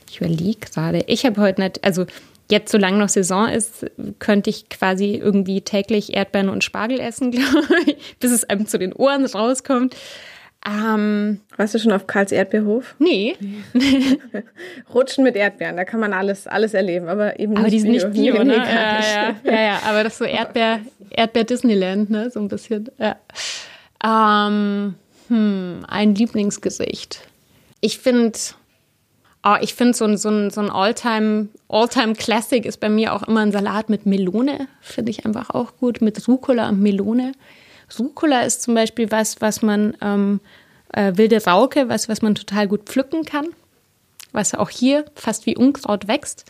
Ich 0.10 0.22
überlege 0.22 0.60
gerade. 0.72 1.03
Ich 1.08 1.25
habe 1.25 1.41
heute 1.41 1.62
nicht, 1.62 1.84
also 1.84 2.05
jetzt, 2.50 2.72
solange 2.72 2.98
noch 2.98 3.10
Saison 3.10 3.50
ist, 3.50 3.86
könnte 4.19 4.50
ich 4.50 4.69
quasi 4.69 5.15
irgendwie 5.15 5.62
täglich 5.62 6.15
Erdbeeren 6.15 6.50
und 6.50 6.63
Spargel 6.63 7.00
essen, 7.00 7.31
glaube 7.31 7.67
ich, 7.86 8.15
bis 8.19 8.31
es 8.31 8.46
einem 8.46 8.65
zu 8.65 8.79
den 8.79 8.93
Ohren 8.93 9.25
rauskommt. 9.25 9.96
Ähm, 10.68 11.39
Warst 11.56 11.74
du 11.74 11.80
schon 11.80 11.94
auf 11.94 12.06
Karls 12.06 12.32
Erdbeerhof? 12.32 12.96
Nee. 13.00 13.38
Rutschen 14.94 15.24
mit 15.24 15.36
Erdbeeren, 15.36 15.78
da 15.78 15.86
kann 15.86 16.01
man 16.01 16.12
alles, 16.12 16.48
alles 16.48 16.74
erleben, 16.74 17.08
aber 17.08 17.39
eben 17.39 17.56
aber 17.56 17.63
nicht 17.63 17.75
die 17.75 17.80
sind 17.80 17.92
Bio. 17.92 18.08
nicht 18.08 18.34
Bio, 18.34 18.44
ne? 18.44 18.58
Ja, 18.58 19.00
ja, 19.00 19.36
ja, 19.46 19.62
ja, 19.62 19.80
aber 19.86 20.04
das 20.04 20.13
ist 20.13 20.20
so 20.20 20.25
Erdbeer, 20.25 20.82
Erdbeer 21.12 21.46
Disneyland, 21.46 22.10
ne? 22.10 22.30
So 22.30 22.42
ein 22.42 22.50
bisschen. 22.50 22.89
Ja. 22.98 23.16
Ähm, 24.04 24.96
hm, 25.30 25.86
ein 25.88 26.16
Lieblingsgesicht. 26.16 27.22
Ich 27.80 28.00
finde, 28.00 28.38
oh, 29.46 29.56
ich 29.62 29.74
finde 29.75 29.94
so 29.94 30.06
ein, 30.06 30.18
so 30.18 30.30
ein, 30.30 30.50
so 30.50 30.60
ein 30.60 30.70
Alltime, 30.70 31.48
Alltime 31.70 32.13
Classic 32.16 32.66
ist 32.66 32.80
bei 32.80 32.89
mir 32.89 33.13
auch 33.13 33.24
immer 33.24 33.42
ein 33.42 33.54
Salat 33.54 33.89
mit 33.89 34.06
Melone. 34.06 34.68
Finde 34.82 35.12
ich 35.12 35.25
einfach 35.25 35.51
auch 35.51 35.78
gut. 35.78 36.01
Mit 36.01 36.28
Rucola 36.28 36.68
und 36.70 36.82
Melone. 36.82 37.32
Rucola 37.98 38.41
ist 38.41 38.62
zum 38.62 38.75
Beispiel 38.75 39.12
was, 39.12 39.41
was 39.41 39.62
man 39.62 39.96
ähm, 40.01 40.39
äh, 40.93 41.13
wilde 41.15 41.43
Rauke, 41.43 41.89
was, 41.89 42.10
was 42.10 42.22
man 42.22 42.36
total 42.36 42.67
gut 42.67 42.84
pflücken 42.84 43.25
kann, 43.25 43.48
was 44.31 44.53
auch 44.53 44.69
hier 44.69 45.05
fast 45.15 45.46
wie 45.46 45.58
Unkraut 45.58 46.08
wächst. 46.08 46.46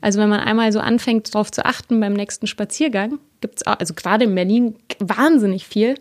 Also 0.00 0.20
wenn 0.20 0.28
man 0.28 0.40
einmal 0.40 0.72
so 0.72 0.80
anfängt, 0.80 1.34
darauf 1.34 1.50
zu 1.50 1.64
achten 1.64 2.00
beim 2.00 2.12
nächsten 2.12 2.46
Spaziergang, 2.46 3.18
gibt 3.40 3.56
es 3.56 3.62
also 3.66 3.94
gerade 3.94 4.24
in 4.24 4.34
Berlin 4.34 4.76
wahnsinnig 4.98 5.66
viel. 5.66 5.96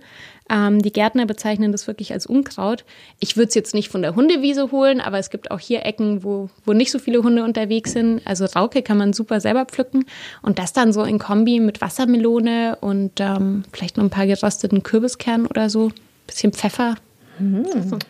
Ähm, 0.50 0.82
die 0.82 0.92
Gärtner 0.92 1.26
bezeichnen 1.26 1.72
das 1.72 1.88
wirklich 1.88 2.12
als 2.12 2.26
Unkraut. 2.26 2.84
Ich 3.20 3.38
würde 3.38 3.50
es 3.50 3.56
jetzt 3.56 3.74
nicht 3.74 3.90
von 3.90 4.02
der 4.02 4.16
Hundewiese 4.16 4.72
holen, 4.72 5.00
aber 5.00 5.18
es 5.18 5.30
gibt 5.30 5.52
auch 5.52 5.60
hier 5.60 5.86
Ecken, 5.86 6.24
wo, 6.24 6.50
wo 6.66 6.74
nicht 6.74 6.92
so 6.92 7.00
viele 7.00 7.24
Hunde 7.24 7.44
unterwegs 7.44 7.94
sind. 7.94 8.22
Also 8.26 8.46
Rauke 8.46 8.82
kann 8.82 8.98
man 8.98 9.14
super 9.14 9.40
selber 9.40 9.66
pflücken. 9.66 10.06
Und 10.42 10.60
das 10.60 10.74
dann 10.74 10.92
so 10.94 11.04
in 11.04 11.20
Kombi 11.20 11.60
mit 11.60 11.82
Wassermelone 11.82 12.78
und 12.82 13.20
ähm, 13.20 13.64
vielleicht 13.72 13.98
noch 13.98 14.04
ein 14.04 14.10
paar 14.10 14.28
gerösteten 14.28 14.84
Kürbiskernen 14.84 15.48
oder 15.48 15.70
so. 15.70 15.92
Bisschen 16.28 16.54
Pfeffer, 16.54 16.96
Mhm. 17.40 17.66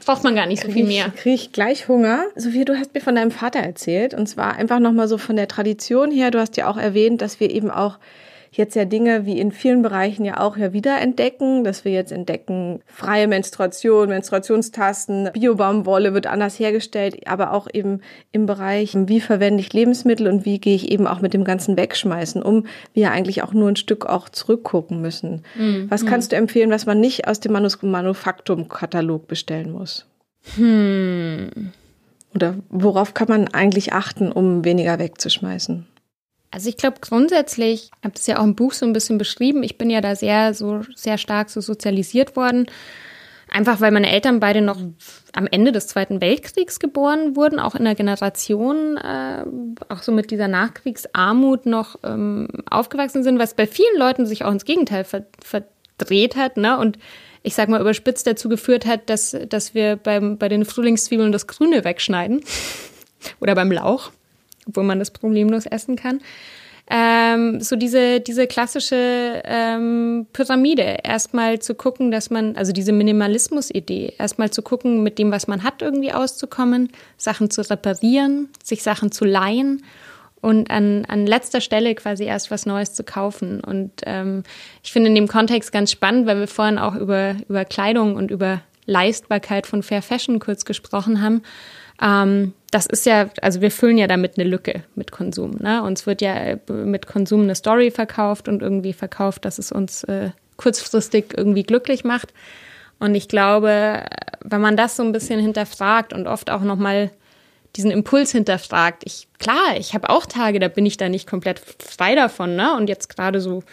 Braucht 0.06 0.24
man 0.24 0.36
gar 0.36 0.46
nicht 0.46 0.62
so 0.62 0.70
viel 0.70 0.86
mehr. 0.86 1.08
Ich 1.08 1.22
kriege 1.22 1.48
gleich 1.52 1.88
Hunger. 1.88 2.26
Sophie, 2.36 2.66
du 2.66 2.78
hast 2.78 2.94
mir 2.94 3.02
von 3.02 3.16
deinem 3.16 3.32
Vater 3.32 3.60
erzählt. 3.60 4.14
Und 4.14 4.28
zwar 4.28 4.56
einfach 4.56 4.80
nochmal 4.80 5.08
so 5.08 5.18
von 5.18 5.36
der 5.36 5.48
Tradition 5.48 6.12
her. 6.12 6.32
Du 6.32 6.40
hast 6.40 6.58
ja 6.58 6.70
auch 6.70 6.78
erwähnt, 6.78 7.22
dass 7.22 7.40
wir 7.40 7.50
eben 7.50 7.72
auch 7.72 8.00
jetzt 8.58 8.76
ja 8.76 8.86
Dinge 8.86 9.26
wie 9.26 9.40
in 9.40 9.52
vielen 9.52 9.82
Bereichen 9.82 10.26
ja 10.26 10.40
auch 10.40 10.58
ja 10.58 10.74
wieder 10.74 11.00
entdecken, 11.00 11.64
dass 11.64 11.86
wir 11.86 11.92
jetzt 11.92 12.12
entdecken, 12.12 12.82
freie 12.86 13.28
Menstruation, 13.28 14.10
Menstruationstasten, 14.10 15.30
Biobaumwolle 15.34 16.14
wird 16.14 16.28
anders 16.28 16.60
hergestellt, 16.60 17.28
aber 17.28 17.54
auch 17.54 17.68
eben 17.72 18.02
im 18.32 18.46
Bereich, 18.46 18.96
wie 18.96 19.22
verwende 19.22 19.62
ich 19.62 19.74
Lebensmittel 19.74 20.28
und 20.28 20.46
wie 20.46 20.60
gehe 20.60 20.76
ich 20.76 20.92
eben 20.92 21.08
auch 21.08 21.22
mit 21.22 21.34
dem 21.34 21.44
ganzen 21.44 21.78
Wegschmeißen 21.78 22.42
um, 22.42 22.66
wir 22.94 23.12
eigentlich 23.12 23.44
auch 23.44 23.54
nur 23.54 23.70
ein 23.70 23.76
Stück 23.76 24.06
auch 24.06 24.30
zurückgucken 24.30 25.02
müssen. 25.02 25.44
Mhm. 25.56 25.86
Was 25.90 26.06
kannst 26.06 26.32
du 26.32 26.36
empfehlen, 26.36 26.72
was 26.72 26.86
man 26.86 27.00
nicht 27.00 27.28
aus 27.28 27.40
dem 27.40 27.54
Manufaktum-Katalog 27.54 29.28
bestellen 29.28 29.72
muss? 29.72 30.06
Hm. 30.56 31.72
Oder 32.36 32.56
worauf 32.70 33.14
kann 33.14 33.28
man 33.30 33.48
eigentlich 33.48 33.94
achten, 33.94 34.32
um 34.32 34.66
weniger 34.66 35.00
wegzuschmeißen? 35.00 35.86
Also 36.54 36.70
ich 36.70 36.78
glaube 36.78 36.98
grundsätzlich, 37.02 37.86
ich 37.86 38.04
habe 38.04 38.14
das 38.14 38.28
ja 38.28 38.38
auch 38.38 38.44
im 38.44 38.54
Buch 38.54 38.74
so 38.74 38.86
ein 38.86 38.94
bisschen 38.94 39.18
beschrieben, 39.18 39.64
ich 39.64 39.80
bin 39.80 39.90
ja 39.90 40.02
da 40.02 40.16
sehr, 40.16 40.54
so 40.54 40.82
sehr 40.96 41.18
stark 41.18 41.50
so 41.50 41.62
sozialisiert 41.62 42.36
worden. 42.36 42.68
Einfach 43.50 43.82
weil 43.82 43.92
meine 43.92 44.12
Eltern 44.12 44.40
beide 44.40 44.62
noch 44.62 44.80
am 45.34 45.48
Ende 45.48 45.72
des 45.72 45.88
Zweiten 45.88 46.22
Weltkriegs 46.22 46.80
geboren 46.80 47.36
wurden, 47.36 47.60
auch 47.60 47.74
in 47.74 47.86
der 47.86 47.96
Generation, 47.96 48.98
äh, 48.98 49.46
auch 49.90 50.04
so 50.04 50.12
mit 50.12 50.30
dieser 50.30 50.48
Nachkriegsarmut 50.48 51.66
noch 51.66 51.96
ähm, 52.04 52.48
aufgewachsen 52.70 53.24
sind, 53.24 53.40
was 53.40 53.56
bei 53.56 53.66
vielen 53.66 53.98
Leuten 53.98 54.28
sich 54.28 54.46
auch 54.46 54.52
ins 54.52 54.66
Gegenteil 54.66 55.06
ver 55.06 55.26
verdreht 55.44 56.36
hat, 56.36 56.58
ne? 56.58 56.78
Und 56.78 57.00
ich 57.42 57.56
sag 57.56 57.68
mal 57.68 57.82
überspitzt 57.82 58.28
dazu 58.28 58.48
geführt 58.48 58.86
hat, 58.86 59.10
dass, 59.10 59.36
dass 59.50 59.74
wir 59.74 59.96
beim, 59.96 60.38
bei 60.38 60.50
den 60.50 60.66
Frühlingszwiebeln 60.66 61.32
das 61.32 61.48
Grüne 61.48 61.84
wegschneiden. 61.84 62.44
Oder 63.40 63.56
beim 63.56 63.72
Lauch, 63.72 64.12
obwohl 64.68 64.84
man 64.84 65.00
das 65.00 65.12
problemlos 65.12 65.66
essen 65.66 65.96
kann 65.96 66.20
ähm, 66.90 67.62
so 67.62 67.76
diese, 67.76 68.20
diese 68.20 68.46
klassische 68.48 69.42
ähm, 69.46 70.28
Pyramide. 70.34 70.98
Erstmal 71.04 71.60
zu 71.60 71.76
gucken, 71.76 72.12
dass 72.12 72.30
man, 72.30 72.56
also 72.56 72.72
diese 72.72 72.92
Minimalismus-Idee, 72.92 74.16
erstmal 74.18 74.52
zu 74.52 74.62
gucken, 74.62 75.02
mit 75.02 75.18
dem, 75.18 75.32
was 75.32 75.48
man 75.48 75.64
hat, 75.64 75.82
irgendwie 75.82 76.12
auszukommen, 76.12 76.90
Sachen 77.18 77.50
zu 77.50 77.62
reparieren, 77.70 78.50
sich 78.62 78.84
Sachen 78.84 79.12
zu 79.12 79.24
leihen 79.24 79.84
und 80.42 80.70
an, 80.70 81.06
an 81.06 81.26
letzter 81.26 81.62
Stelle 81.62 81.96
quasi 81.96 82.26
erst 82.26 82.52
was 82.52 82.66
Neues 82.66 82.94
zu 82.94 83.06
kaufen. 83.06 83.62
Und 83.62 83.92
ähm, 84.06 84.44
ich 84.84 84.92
finde 84.92 85.08
in 85.08 85.16
dem 85.16 85.30
Kontext 85.30 85.72
ganz 85.72 85.90
spannend, 85.90 86.28
weil 86.28 86.40
wir 86.40 86.48
vorhin 86.48 86.78
auch 86.78 86.96
über, 86.96 87.38
über 87.48 87.64
Kleidung 87.64 88.18
und 88.18 88.30
über 88.30 88.62
Leistbarkeit 88.86 89.68
von 89.68 89.84
Fair 89.84 90.02
Fashion 90.02 90.40
kurz 90.40 90.66
gesprochen 90.66 91.22
haben. 91.22 91.44
Ähm, 92.02 92.54
das 92.72 92.86
ist 92.86 93.06
ja, 93.06 93.30
also 93.42 93.62
wir 93.62 93.72
füllen 93.72 93.98
ja 93.98 94.08
damit 94.08 94.38
eine 94.38 94.50
Lücke 94.50 94.84
mit 94.96 95.12
Konsum. 95.12 95.52
Ne? 95.60 95.84
Uns 95.84 96.06
wird 96.08 96.22
ja 96.22 96.34
äh, 96.36 96.58
mit 96.70 97.08
Konsum 97.08 97.42
eine 97.42 97.56
Story 97.56 97.92
verkauft 97.92 98.48
und 98.48 98.62
irgendwie 98.62 98.94
verkauft, 98.94 99.46
dass 99.46 99.60
es 99.60 99.72
uns 99.72 100.04
äh, 100.06 100.32
kurzfristig 100.58 101.38
irgendwie 101.38 101.64
glücklich 101.64 102.04
macht. 102.04 102.34
Und 103.00 103.16
ich 103.16 103.28
glaube, 103.28 104.06
wenn 104.44 104.62
man 104.62 104.78
das 104.78 104.96
so 104.96 105.04
ein 105.04 105.12
bisschen 105.12 105.40
hinterfragt 105.40 106.14
und 106.14 106.28
oft 106.28 106.50
auch 106.50 106.62
nochmal 106.62 107.12
diesen 107.76 107.92
Impuls 107.92 108.32
hinterfragt, 108.32 109.04
ich, 109.06 109.28
klar, 109.40 109.76
ich 109.78 109.94
habe 109.94 110.10
auch 110.10 110.26
Tage, 110.26 110.60
da 110.60 110.68
bin 110.68 110.86
ich 110.86 110.98
da 110.98 111.10
nicht 111.10 111.28
komplett 111.28 111.60
frei 111.60 112.16
davon, 112.16 112.56
ne? 112.56 112.76
Und 112.78 112.88
jetzt 112.88 113.10
gerade 113.10 113.42
so 113.42 113.64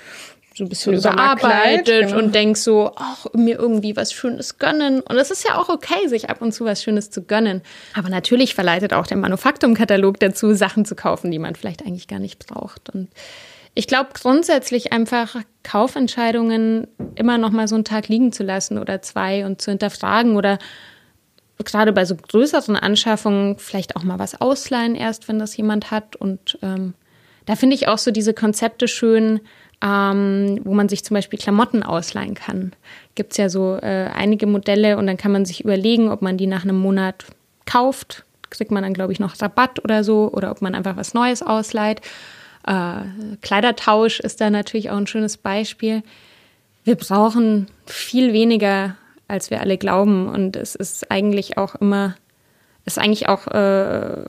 so 0.54 0.64
ein 0.64 0.69
bisschen 0.69 0.95
überarbeitet 0.95 2.09
genau. 2.09 2.19
und 2.19 2.35
denkst 2.35 2.61
so, 2.61 2.92
ach, 2.97 3.26
mir 3.35 3.59
irgendwie 3.59 3.97
was 3.97 4.12
Schönes 4.12 4.59
gönnen. 4.59 5.00
Und 5.00 5.16
es 5.16 5.30
ist 5.30 5.47
ja 5.49 5.57
auch 5.57 5.69
okay, 5.69 6.09
sich 6.09 6.28
ab 6.28 6.42
und 6.42 6.52
zu 6.52 6.64
was 6.64 6.83
Schönes 6.83 7.11
zu 7.11 7.23
gönnen. 7.23 7.62
Aber 7.95 8.09
natürlich 8.09 8.54
verleitet 8.54 8.92
auch 8.92 9.07
der 9.07 9.16
Manufaktumkatalog 9.16 10.19
dazu, 10.19 10.52
Sachen 10.54 10.85
zu 10.85 10.97
kaufen, 10.97 11.30
die 11.30 11.38
man 11.38 11.54
vielleicht 11.54 11.83
eigentlich 11.87 12.09
gar 12.09 12.19
nicht 12.19 12.47
braucht. 12.47 12.90
Und 12.90 13.09
ich 13.75 13.87
glaube 13.87 14.11
grundsätzlich 14.21 14.92
einfach 14.92 15.37
Kaufentscheidungen 15.62 16.88
immer 17.14 17.38
noch 17.38 17.50
mal 17.50 17.69
so 17.69 17.76
einen 17.76 17.85
Tag 17.85 18.09
liegen 18.09 18.33
zu 18.33 18.42
lassen 18.42 18.78
oder 18.78 19.02
zwei 19.02 19.47
und 19.47 19.62
zu 19.62 19.71
hinterfragen 19.71 20.37
oder 20.37 20.59
gerade 21.64 21.92
bei 21.92 22.04
so 22.04 22.16
größeren 22.16 22.76
Anschaffungen 22.76 23.59
vielleicht 23.59 23.97
auch 23.97 24.02
mal 24.02 24.19
was 24.19 24.40
ausleihen 24.40 24.97
erst, 24.97 25.28
wenn 25.28 25.38
das 25.38 25.57
jemand 25.57 25.90
hat. 25.90 26.16
Und 26.16 26.59
ähm, 26.62 26.95
da 27.47 27.54
finde 27.54 27.76
ich 27.76 27.87
auch 27.87 27.99
so 27.99 28.11
diese 28.11 28.35
Konzepte 28.35 28.88
schön, 28.88 29.40
ähm, 29.83 30.61
wo 30.65 30.75
man 30.75 30.89
sich 30.89 31.05
zum 31.05 31.15
Beispiel 31.15 31.39
Klamotten 31.39 31.83
ausleihen 31.83 32.35
kann. 32.35 32.73
Gibt 33.15 33.33
es 33.33 33.39
ja 33.39 33.49
so 33.49 33.77
äh, 33.77 34.11
einige 34.15 34.47
Modelle 34.47 34.99
und 34.99 35.07
dann 35.07 35.17
kann 35.17 35.33
man 35.33 35.45
sich 35.45 35.65
überlegen, 35.65 36.11
ob 36.11 36.23
man 36.23 36.37
die 36.37 36.47
nach 36.47 36.65
einem 36.65 36.79
Monat 36.79 37.25
kauft. 37.67 38.25
Kriegt 38.51 38.71
man 38.71 38.83
dann, 38.83 38.95
glaube 38.95 39.13
ich, 39.13 39.21
noch 39.21 39.41
Rabatt 39.41 39.83
oder 39.85 40.05
so 40.05 40.31
oder 40.33 40.51
ob 40.51 40.61
man 40.61 40.75
einfach 40.75 40.97
was 40.97 41.15
Neues 41.15 41.43
ausleiht. 41.43 42.03
Äh, 42.67 43.03
Kleidertausch 43.41 44.21
ist 44.21 44.41
da 44.41 44.51
natürlich 44.51 44.91
auch 44.91 44.97
ein 44.97 45.07
schönes 45.07 45.37
Beispiel. 45.37 46.03
Wir 46.85 46.97
brauchen 46.97 47.69
viel 47.87 48.33
weniger, 48.33 48.97
als 49.29 49.51
wir 49.51 49.61
alle 49.61 49.79
glauben. 49.79 50.29
Und 50.29 50.57
es 50.57 50.75
ist 50.75 51.11
eigentlich 51.11 51.57
auch 51.57 51.75
immer, 51.77 52.17
es 52.85 52.99
eigentlich 52.99 53.29
auch, 53.29 53.47
äh, 53.47 54.25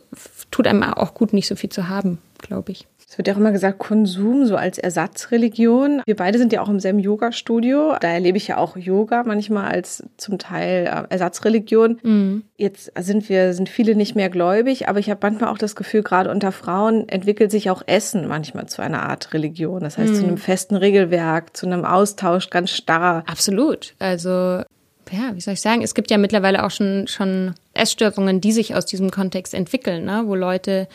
tut 0.50 0.68
einem 0.68 0.84
auch 0.84 1.14
gut, 1.14 1.34
nicht 1.34 1.48
so 1.48 1.56
viel 1.56 1.70
zu 1.70 1.90
haben, 1.90 2.20
glaube 2.40 2.72
ich. 2.72 2.88
Es 3.12 3.18
wird 3.18 3.28
ja 3.28 3.34
auch 3.34 3.40
immer 3.40 3.52
gesagt, 3.52 3.78
Konsum 3.78 4.46
so 4.46 4.56
als 4.56 4.78
Ersatzreligion. 4.78 6.02
Wir 6.06 6.16
beide 6.16 6.38
sind 6.38 6.54
ja 6.54 6.62
auch 6.62 6.70
im 6.70 6.80
selben 6.80 7.00
Yoga-Studio. 7.00 7.98
Da 8.00 8.08
erlebe 8.08 8.38
ich 8.38 8.48
ja 8.48 8.56
auch 8.56 8.78
Yoga 8.78 9.24
manchmal 9.26 9.70
als 9.70 10.02
zum 10.16 10.40
Teil 10.40 10.86
äh, 10.86 11.12
Ersatzreligion. 11.12 12.00
Mhm. 12.04 12.44
Jetzt 12.56 12.90
sind 12.98 13.28
wir, 13.28 13.54
sind 13.54 13.68
viele 13.68 13.96
nicht 13.96 14.16
mehr 14.16 14.30
gläubig, 14.30 14.88
aber 14.88 15.00
ich 15.00 15.10
habe 15.10 15.20
manchmal 15.24 15.50
auch 15.50 15.58
das 15.58 15.76
Gefühl, 15.76 16.04
gerade 16.04 16.32
unter 16.32 16.54
Frauen 16.54 17.10
entwickelt 17.10 17.52
sich 17.52 17.70
auch 17.70 17.82
Essen 17.86 18.30
manchmal 18.30 18.68
zu 18.68 18.82
einer 18.82 19.04
Art 19.04 19.34
Religion. 19.34 19.82
Das 19.82 19.98
heißt, 19.98 20.14
mhm. 20.14 20.16
zu 20.16 20.24
einem 20.24 20.38
festen 20.38 20.78
Regelwerk, 20.78 21.58
zu 21.58 21.66
einem 21.66 21.84
Austausch 21.84 22.50
ganz 22.50 22.70
starr. 22.70 23.26
Absolut. 23.28 23.94
Also 24.00 24.30
ja, 25.12 25.32
wie 25.34 25.42
soll 25.42 25.56
ich 25.56 25.62
sagen, 25.62 25.82
es 25.82 25.96
gibt 25.96 26.12
ja 26.12 26.18
mittlerweile 26.18 26.64
auch 26.64 26.72
schon, 26.72 27.08
schon 27.08 27.56
Essstörungen, 27.74 28.40
die 28.40 28.54
sich 28.54 28.74
aus 28.74 28.86
diesem 28.86 29.12
Kontext 29.12 29.54
entwickeln, 29.54 30.06
ne? 30.06 30.24
wo 30.28 30.36
Leute 30.36 30.88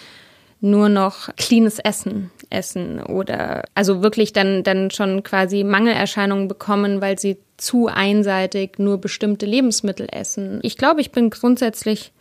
nur 0.70 0.88
noch 0.88 1.34
cleanes 1.36 1.78
Essen 1.78 2.30
essen 2.50 3.02
oder 3.02 3.64
also 3.74 4.02
wirklich 4.02 4.32
dann, 4.32 4.62
dann 4.62 4.90
schon 4.90 5.22
quasi 5.22 5.64
Mangelerscheinungen 5.64 6.48
bekommen, 6.48 7.00
weil 7.00 7.18
sie 7.18 7.38
zu 7.56 7.88
einseitig 7.88 8.78
nur 8.78 8.98
bestimmte 9.00 9.46
Lebensmittel 9.46 10.06
essen. 10.10 10.60
Ich 10.62 10.76
glaube, 10.76 11.00
ich 11.00 11.10
bin 11.10 11.30
grundsätzlich 11.30 12.12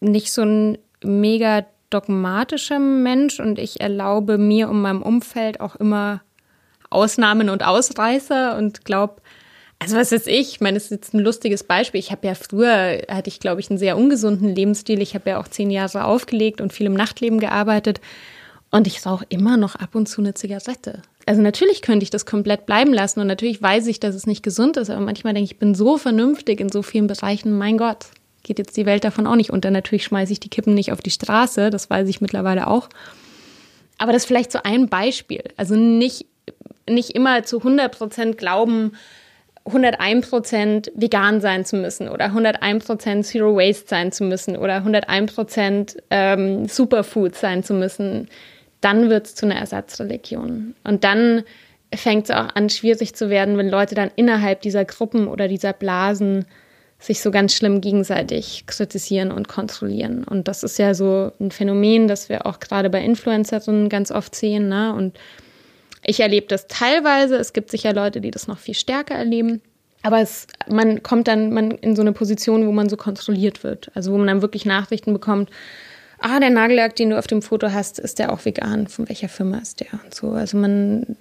nicht 0.00 0.32
so 0.32 0.42
ein 0.42 0.78
mega 1.02 1.66
dogmatischer 1.90 2.78
Mensch 2.78 3.40
und 3.40 3.58
ich 3.58 3.80
erlaube 3.80 4.38
mir 4.38 4.68
und 4.68 4.80
meinem 4.80 5.02
Umfeld 5.02 5.60
auch 5.60 5.76
immer 5.76 6.22
Ausnahmen 6.90 7.48
und 7.48 7.64
Ausreißer 7.64 8.56
und 8.56 8.84
glaube, 8.84 9.20
also 9.78 9.96
was 9.96 10.12
ist 10.12 10.26
ich? 10.26 10.52
Ich 10.52 10.60
meine, 10.60 10.74
das 10.74 10.84
ist 10.84 10.90
jetzt 10.90 11.14
ein 11.14 11.20
lustiges 11.20 11.62
Beispiel. 11.62 12.00
Ich 12.00 12.10
habe 12.10 12.26
ja 12.26 12.34
früher, 12.34 13.02
hatte 13.08 13.28
ich 13.28 13.40
glaube 13.40 13.60
ich 13.60 13.70
einen 13.70 13.78
sehr 13.78 13.96
ungesunden 13.96 14.54
Lebensstil. 14.54 15.02
Ich 15.02 15.14
habe 15.14 15.30
ja 15.30 15.40
auch 15.40 15.48
zehn 15.48 15.70
Jahre 15.70 16.04
aufgelegt 16.04 16.60
und 16.60 16.72
viel 16.72 16.86
im 16.86 16.94
Nachtleben 16.94 17.38
gearbeitet. 17.38 18.00
Und 18.70 18.86
ich 18.86 19.04
rauche 19.06 19.26
immer 19.28 19.56
noch 19.56 19.76
ab 19.76 19.94
und 19.94 20.08
zu 20.08 20.20
eine 20.20 20.34
Zigarette. 20.34 21.02
Also 21.26 21.42
natürlich 21.42 21.82
könnte 21.82 22.04
ich 22.04 22.10
das 22.10 22.26
komplett 22.26 22.66
bleiben 22.66 22.92
lassen 22.92 23.20
und 23.20 23.26
natürlich 23.26 23.60
weiß 23.60 23.86
ich, 23.88 24.00
dass 24.00 24.14
es 24.14 24.26
nicht 24.26 24.42
gesund 24.42 24.76
ist, 24.76 24.90
aber 24.90 25.00
manchmal 25.00 25.34
denke 25.34 25.46
ich, 25.46 25.52
ich 25.52 25.58
bin 25.58 25.74
so 25.74 25.98
vernünftig 25.98 26.60
in 26.60 26.70
so 26.70 26.82
vielen 26.82 27.08
Bereichen, 27.08 27.58
mein 27.58 27.78
Gott, 27.78 28.06
geht 28.44 28.58
jetzt 28.58 28.76
die 28.76 28.86
Welt 28.86 29.02
davon 29.02 29.26
auch 29.26 29.34
nicht 29.34 29.50
unter. 29.50 29.72
Natürlich 29.72 30.04
schmeiße 30.04 30.32
ich 30.32 30.40
die 30.40 30.48
Kippen 30.48 30.74
nicht 30.74 30.92
auf 30.92 31.00
die 31.00 31.10
Straße, 31.10 31.70
das 31.70 31.90
weiß 31.90 32.08
ich 32.08 32.20
mittlerweile 32.20 32.68
auch. 32.68 32.88
Aber 33.98 34.12
das 34.12 34.22
ist 34.22 34.26
vielleicht 34.26 34.52
so 34.52 34.60
ein 34.62 34.88
Beispiel. 34.88 35.42
Also 35.56 35.74
nicht, 35.74 36.26
nicht 36.88 37.10
immer 37.10 37.42
zu 37.42 37.58
100 37.58 37.96
Prozent 37.96 38.38
glauben, 38.38 38.92
101% 39.66 40.90
vegan 40.94 41.40
sein 41.40 41.64
zu 41.64 41.76
müssen 41.76 42.08
oder 42.08 42.26
101% 42.26 43.22
Zero 43.22 43.56
Waste 43.56 43.88
sein 43.88 44.12
zu 44.12 44.24
müssen 44.24 44.56
oder 44.56 44.78
101% 44.78 45.96
ähm, 46.10 46.68
Superfood 46.68 47.34
sein 47.34 47.64
zu 47.64 47.74
müssen, 47.74 48.28
dann 48.80 49.10
wird 49.10 49.26
es 49.26 49.34
zu 49.34 49.46
einer 49.46 49.56
Ersatzreligion. 49.56 50.74
Und 50.84 51.04
dann 51.04 51.42
fängt 51.94 52.24
es 52.24 52.30
auch 52.30 52.54
an, 52.54 52.68
schwierig 52.68 53.14
zu 53.14 53.30
werden, 53.30 53.58
wenn 53.58 53.68
Leute 53.68 53.94
dann 53.94 54.10
innerhalb 54.16 54.60
dieser 54.60 54.84
Gruppen 54.84 55.28
oder 55.28 55.48
dieser 55.48 55.72
Blasen 55.72 56.46
sich 56.98 57.20
so 57.20 57.30
ganz 57.30 57.54
schlimm 57.54 57.80
gegenseitig 57.80 58.64
kritisieren 58.66 59.30
und 59.30 59.48
kontrollieren. 59.48 60.24
Und 60.24 60.48
das 60.48 60.62
ist 60.62 60.78
ja 60.78 60.94
so 60.94 61.30
ein 61.40 61.50
Phänomen, 61.50 62.08
das 62.08 62.28
wir 62.28 62.46
auch 62.46 62.58
gerade 62.58 62.88
bei 62.88 63.02
Influencerinnen 63.02 63.88
ganz 63.88 64.10
oft 64.10 64.34
sehen. 64.34 64.68
Ne? 64.68 64.94
Und 64.94 65.18
ich 66.06 66.20
erlebe 66.20 66.46
das 66.46 66.68
teilweise. 66.68 67.36
Es 67.36 67.52
gibt 67.52 67.70
sicher 67.70 67.92
Leute, 67.92 68.20
die 68.20 68.30
das 68.30 68.46
noch 68.46 68.58
viel 68.58 68.74
stärker 68.74 69.14
erleben. 69.14 69.60
Aber 70.02 70.20
es, 70.20 70.46
man 70.68 71.02
kommt 71.02 71.26
dann 71.26 71.52
man 71.52 71.72
in 71.72 71.96
so 71.96 72.02
eine 72.02 72.12
Position, 72.12 72.66
wo 72.66 72.72
man 72.72 72.88
so 72.88 72.96
kontrolliert 72.96 73.64
wird. 73.64 73.90
Also 73.94 74.12
wo 74.12 74.18
man 74.18 74.28
dann 74.28 74.42
wirklich 74.42 74.64
Nachrichten 74.64 75.12
bekommt. 75.12 75.50
Ah, 76.20 76.38
der 76.38 76.50
Nagellack, 76.50 76.94
den 76.96 77.10
du 77.10 77.18
auf 77.18 77.26
dem 77.26 77.42
Foto 77.42 77.72
hast, 77.72 77.98
ist 77.98 78.20
der 78.20 78.32
auch 78.32 78.44
vegan? 78.44 78.86
Von 78.86 79.08
welcher 79.08 79.28
Firma 79.28 79.58
ist 79.58 79.80
der? 79.80 79.88
Und 80.04 80.14
so. 80.14 80.30
Also 80.30 80.56
man 80.56 81.16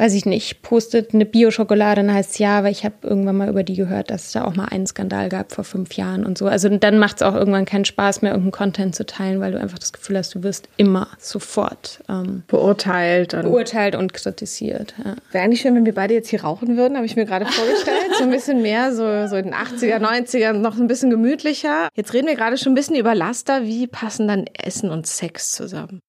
weiß 0.00 0.14
ich 0.14 0.24
nicht, 0.24 0.62
postet 0.62 1.12
eine 1.12 1.26
Bio-Schokolade 1.26 2.00
und 2.00 2.10
heißt 2.10 2.38
ja, 2.38 2.64
weil 2.64 2.72
ich 2.72 2.86
habe 2.86 2.94
irgendwann 3.02 3.36
mal 3.36 3.50
über 3.50 3.62
die 3.62 3.76
gehört, 3.76 4.10
dass 4.10 4.28
es 4.28 4.32
da 4.32 4.46
auch 4.46 4.56
mal 4.56 4.64
einen 4.64 4.86
Skandal 4.86 5.28
gab 5.28 5.52
vor 5.52 5.62
fünf 5.62 5.92
Jahren 5.92 6.24
und 6.24 6.38
so. 6.38 6.46
Also 6.46 6.70
dann 6.70 6.98
macht 6.98 7.16
es 7.16 7.22
auch 7.22 7.34
irgendwann 7.34 7.66
keinen 7.66 7.84
Spaß 7.84 8.22
mehr, 8.22 8.30
irgendeinen 8.30 8.52
Content 8.52 8.94
zu 8.94 9.04
teilen, 9.04 9.40
weil 9.40 9.52
du 9.52 9.60
einfach 9.60 9.78
das 9.78 9.92
Gefühl 9.92 10.16
hast, 10.16 10.34
du 10.34 10.42
wirst 10.42 10.70
immer 10.78 11.08
sofort 11.18 12.02
ähm, 12.08 12.44
beurteilt, 12.46 13.34
und 13.34 13.42
beurteilt 13.42 13.94
und 13.94 14.14
kritisiert. 14.14 14.94
Ja. 15.04 15.16
Wäre 15.32 15.44
eigentlich 15.44 15.60
schön, 15.60 15.74
wenn 15.74 15.84
wir 15.84 15.94
beide 15.94 16.14
jetzt 16.14 16.30
hier 16.30 16.44
rauchen 16.44 16.78
würden, 16.78 16.96
habe 16.96 17.04
ich 17.04 17.16
mir 17.16 17.26
gerade 17.26 17.44
vorgestellt. 17.44 17.98
so 18.16 18.24
ein 18.24 18.30
bisschen 18.30 18.62
mehr, 18.62 18.94
so, 18.94 19.26
so 19.26 19.36
in 19.36 19.44
den 19.44 19.54
80er, 19.54 19.98
90er, 19.98 20.54
noch 20.54 20.78
ein 20.78 20.86
bisschen 20.86 21.10
gemütlicher. 21.10 21.88
Jetzt 21.94 22.14
reden 22.14 22.26
wir 22.26 22.36
gerade 22.36 22.56
schon 22.56 22.72
ein 22.72 22.76
bisschen 22.76 22.96
über 22.96 23.14
Laster. 23.14 23.64
Wie 23.64 23.86
passen 23.86 24.28
dann 24.28 24.46
Essen 24.54 24.88
und 24.88 25.06
Sex 25.06 25.52
zusammen? 25.52 26.00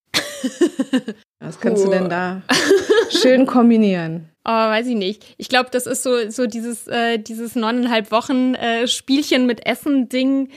Was 1.39 1.59
kannst 1.59 1.83
oh. 1.83 1.85
du 1.85 1.91
denn 1.91 2.09
da 2.09 2.41
schön 3.09 3.45
kombinieren? 3.45 4.27
Oh, 4.43 4.49
weiß 4.49 4.87
ich 4.87 4.95
nicht. 4.95 5.35
Ich 5.37 5.49
glaube, 5.49 5.69
das 5.71 5.85
ist 5.85 6.01
so, 6.01 6.31
so 6.31 6.47
dieses, 6.47 6.87
äh, 6.87 7.19
dieses 7.19 7.55
neuneinhalb 7.55 8.09
Wochen 8.09 8.55
äh, 8.55 8.87
Spielchen 8.87 9.45
mit 9.45 9.67
Essen-Ding. 9.67 10.49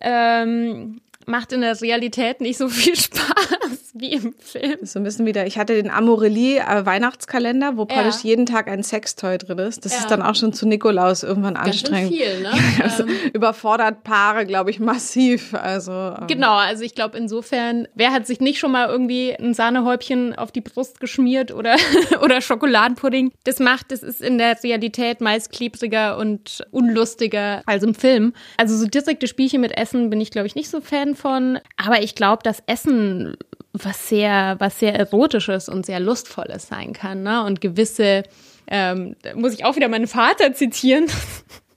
Ähm, 0.00 1.00
macht 1.28 1.52
in 1.52 1.60
der 1.60 1.80
Realität 1.80 2.40
nicht 2.40 2.58
so 2.58 2.68
viel 2.68 2.96
Spaß 3.00 3.57
wie 3.94 4.12
im 4.12 4.34
Film. 4.38 4.78
So 4.82 4.98
ein 4.98 5.04
bisschen 5.04 5.26
wieder, 5.26 5.46
ich 5.46 5.58
hatte 5.58 5.74
den 5.74 5.90
Amorelie 5.90 6.58
äh, 6.58 6.86
Weihnachtskalender, 6.86 7.76
wo 7.76 7.84
praktisch 7.84 8.22
ja. 8.24 8.30
jeden 8.30 8.46
Tag 8.46 8.68
ein 8.68 8.82
Sextoy 8.82 9.38
drin 9.38 9.58
ist. 9.58 9.84
Das 9.84 9.92
ja. 9.92 9.98
ist 10.00 10.10
dann 10.10 10.22
auch 10.22 10.34
schon 10.34 10.52
zu 10.52 10.66
Nikolaus 10.66 11.22
irgendwann 11.22 11.54
Ganz 11.54 11.68
anstrengend. 11.68 12.14
Viel, 12.14 12.40
ne? 12.40 12.50
also 12.82 13.04
ähm, 13.04 13.10
überfordert 13.32 14.04
Paare, 14.04 14.46
glaube 14.46 14.70
ich, 14.70 14.80
massiv. 14.80 15.54
Also 15.54 15.92
ähm. 15.92 16.26
Genau, 16.26 16.54
also 16.54 16.84
ich 16.84 16.94
glaube 16.94 17.18
insofern, 17.18 17.88
wer 17.94 18.12
hat 18.12 18.26
sich 18.26 18.40
nicht 18.40 18.58
schon 18.58 18.72
mal 18.72 18.88
irgendwie 18.88 19.34
ein 19.34 19.54
Sahnehäubchen 19.54 20.36
auf 20.36 20.52
die 20.52 20.60
Brust 20.60 21.00
geschmiert 21.00 21.52
oder, 21.52 21.76
oder 22.22 22.40
Schokoladenpudding? 22.40 23.32
Das 23.44 23.58
macht, 23.58 23.92
das 23.92 24.02
ist 24.02 24.20
in 24.20 24.38
der 24.38 24.62
Realität 24.62 25.20
meist 25.20 25.50
klebriger 25.52 26.18
und 26.18 26.64
unlustiger 26.70 27.62
als 27.66 27.82
im 27.82 27.94
Film. 27.94 28.32
Also 28.56 28.76
so 28.76 28.86
direkte 28.86 29.26
Spielchen 29.26 29.60
mit 29.60 29.76
Essen 29.76 30.10
bin 30.10 30.20
ich, 30.20 30.30
glaube 30.30 30.46
ich, 30.46 30.54
nicht 30.54 30.70
so 30.70 30.80
Fan 30.80 31.14
von. 31.14 31.58
Aber 31.76 32.02
ich 32.02 32.14
glaube, 32.14 32.42
dass 32.42 32.62
Essen 32.66 33.36
was 33.82 34.08
sehr, 34.08 34.56
was 34.58 34.78
sehr 34.78 34.94
erotisches 34.94 35.68
und 35.68 35.86
sehr 35.86 36.00
lustvolles 36.00 36.68
sein 36.68 36.92
kann. 36.92 37.22
Ne? 37.22 37.44
Und 37.44 37.60
gewisse, 37.60 38.22
ähm, 38.66 39.16
muss 39.34 39.54
ich 39.54 39.64
auch 39.64 39.76
wieder 39.76 39.88
meinen 39.88 40.06
Vater 40.06 40.52
zitieren. 40.52 41.06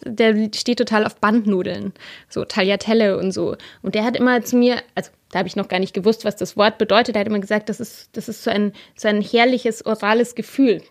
der 0.03 0.49
steht 0.55 0.79
total 0.79 1.05
auf 1.05 1.17
Bandnudeln, 1.17 1.93
so 2.27 2.43
Tagliatelle 2.43 3.17
und 3.17 3.31
so. 3.31 3.55
Und 3.81 3.95
der 3.95 4.03
hat 4.03 4.17
immer 4.17 4.41
zu 4.41 4.57
mir, 4.57 4.81
also 4.95 5.11
da 5.31 5.39
habe 5.39 5.47
ich 5.47 5.55
noch 5.55 5.67
gar 5.67 5.79
nicht 5.79 5.93
gewusst, 5.93 6.25
was 6.25 6.35
das 6.35 6.57
Wort 6.57 6.77
bedeutet. 6.77 7.15
Er 7.15 7.21
hat 7.21 7.27
immer 7.27 7.39
gesagt, 7.39 7.69
das 7.69 7.79
ist, 7.79 8.09
das 8.13 8.27
ist 8.27 8.43
so 8.43 8.51
ein, 8.51 8.73
so 8.95 9.07
ein 9.07 9.21
herrliches 9.21 9.85
orales 9.85 10.35
Gefühl. 10.35 10.81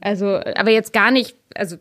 Also, 0.00 0.40
aber 0.56 0.70
jetzt 0.70 0.92
gar 0.92 1.10
nicht, 1.10 1.36
also 1.54 1.76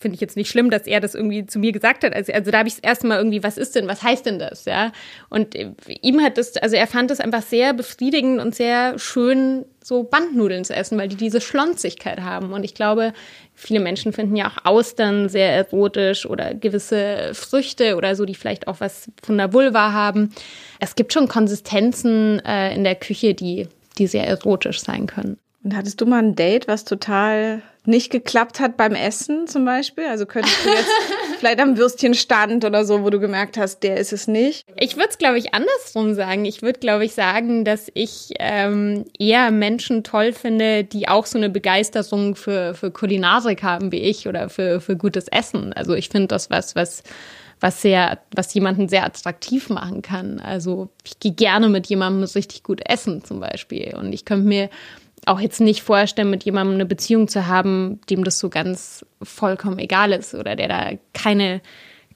finde 0.00 0.14
ich 0.14 0.20
jetzt 0.22 0.36
nicht 0.36 0.48
schlimm, 0.48 0.70
dass 0.70 0.86
er 0.86 0.98
das 1.00 1.14
irgendwie 1.14 1.44
zu 1.44 1.58
mir 1.58 1.72
gesagt 1.72 2.04
hat. 2.04 2.14
Also, 2.14 2.32
also 2.32 2.50
da 2.50 2.58
habe 2.58 2.68
ich 2.68 2.76
das 2.76 2.82
erste 2.82 3.06
Mal 3.06 3.18
irgendwie, 3.18 3.42
was 3.42 3.58
ist 3.58 3.76
denn, 3.76 3.86
was 3.86 4.02
heißt 4.02 4.24
denn 4.24 4.38
das, 4.38 4.64
ja? 4.64 4.92
Und 5.28 5.54
ihm 5.54 6.22
hat 6.22 6.38
das, 6.38 6.56
also 6.56 6.74
er 6.74 6.86
fand 6.86 7.10
es 7.10 7.20
einfach 7.20 7.42
sehr 7.42 7.74
befriedigend 7.74 8.40
und 8.40 8.54
sehr 8.54 8.98
schön, 8.98 9.66
so 9.84 10.02
Bandnudeln 10.04 10.64
zu 10.64 10.74
essen, 10.74 10.96
weil 10.96 11.08
die 11.08 11.16
diese 11.16 11.42
Schlonzigkeit 11.42 12.20
haben. 12.20 12.54
Und 12.54 12.64
ich 12.64 12.74
glaube, 12.74 13.12
viele 13.54 13.80
Menschen 13.80 14.14
finden 14.14 14.36
ja 14.36 14.48
auch 14.48 14.64
Austern 14.64 15.28
sehr 15.28 15.50
erotisch 15.50 16.24
oder 16.24 16.54
gewisse 16.54 17.32
Früchte 17.34 17.96
oder 17.96 18.16
so, 18.16 18.24
die 18.24 18.34
vielleicht 18.34 18.68
auch 18.68 18.80
was 18.80 19.10
von 19.22 19.36
der 19.36 19.52
Vulva 19.52 19.92
haben. 19.92 20.32
Es 20.78 20.94
gibt 20.94 21.12
schon 21.12 21.28
Konsistenzen 21.28 22.40
äh, 22.46 22.74
in 22.74 22.84
der 22.84 22.94
Küche, 22.94 23.34
die, 23.34 23.68
die 23.98 24.06
sehr 24.06 24.26
erotisch 24.26 24.80
sein 24.80 25.06
können. 25.06 25.38
Und 25.62 25.76
hattest 25.76 26.00
du 26.00 26.06
mal 26.06 26.22
ein 26.22 26.34
Date, 26.34 26.68
was 26.68 26.84
total 26.84 27.60
nicht 27.84 28.10
geklappt 28.10 28.60
hat 28.60 28.78
beim 28.78 28.94
Essen 28.94 29.46
zum 29.46 29.66
Beispiel? 29.66 30.04
Also 30.06 30.24
könntest 30.24 30.64
du 30.64 30.70
jetzt 30.70 30.90
vielleicht 31.38 31.60
am 31.60 31.76
Würstchenstand 31.76 32.64
oder 32.64 32.84
so, 32.86 33.02
wo 33.02 33.10
du 33.10 33.20
gemerkt 33.20 33.58
hast, 33.58 33.80
der 33.80 33.98
ist 33.98 34.12
es 34.12 34.26
nicht? 34.26 34.66
Ich 34.78 34.96
würde 34.96 35.10
es, 35.10 35.18
glaube 35.18 35.38
ich, 35.38 35.52
andersrum 35.52 36.14
sagen. 36.14 36.46
Ich 36.46 36.62
würde, 36.62 36.80
glaube 36.80 37.04
ich, 37.04 37.12
sagen, 37.12 37.64
dass 37.66 37.90
ich 37.92 38.30
ähm, 38.38 39.04
eher 39.18 39.50
Menschen 39.50 40.02
toll 40.02 40.32
finde, 40.32 40.84
die 40.84 41.08
auch 41.08 41.26
so 41.26 41.36
eine 41.36 41.50
Begeisterung 41.50 42.36
für, 42.36 42.74
für 42.74 42.90
Kulinarik 42.90 43.62
haben 43.62 43.92
wie 43.92 44.00
ich 44.00 44.28
oder 44.28 44.48
für, 44.48 44.80
für 44.80 44.96
gutes 44.96 45.28
Essen. 45.28 45.74
Also 45.74 45.94
ich 45.94 46.08
finde 46.08 46.28
das 46.28 46.48
was, 46.48 46.74
was 46.74 47.02
was 47.62 47.82
sehr, 47.82 48.18
was 48.34 48.54
jemanden 48.54 48.88
sehr 48.88 49.04
attraktiv 49.04 49.68
machen 49.68 50.00
kann. 50.00 50.40
Also 50.40 50.88
ich 51.04 51.20
gehe 51.20 51.32
gerne 51.32 51.68
mit 51.68 51.86
jemandem 51.88 52.24
richtig 52.24 52.62
gut 52.62 52.80
essen 52.86 53.22
zum 53.22 53.40
Beispiel. 53.40 53.94
Und 53.96 54.14
ich 54.14 54.24
könnte 54.24 54.48
mir 54.48 54.70
auch 55.30 55.40
jetzt 55.40 55.60
nicht 55.60 55.82
vorstellen, 55.82 56.28
mit 56.28 56.42
jemandem 56.42 56.74
eine 56.74 56.86
Beziehung 56.86 57.28
zu 57.28 57.46
haben, 57.46 58.00
dem 58.10 58.24
das 58.24 58.40
so 58.40 58.50
ganz 58.50 59.06
vollkommen 59.22 59.78
egal 59.78 60.12
ist 60.12 60.34
oder 60.34 60.56
der 60.56 60.66
da 60.66 60.90
keine, 61.14 61.60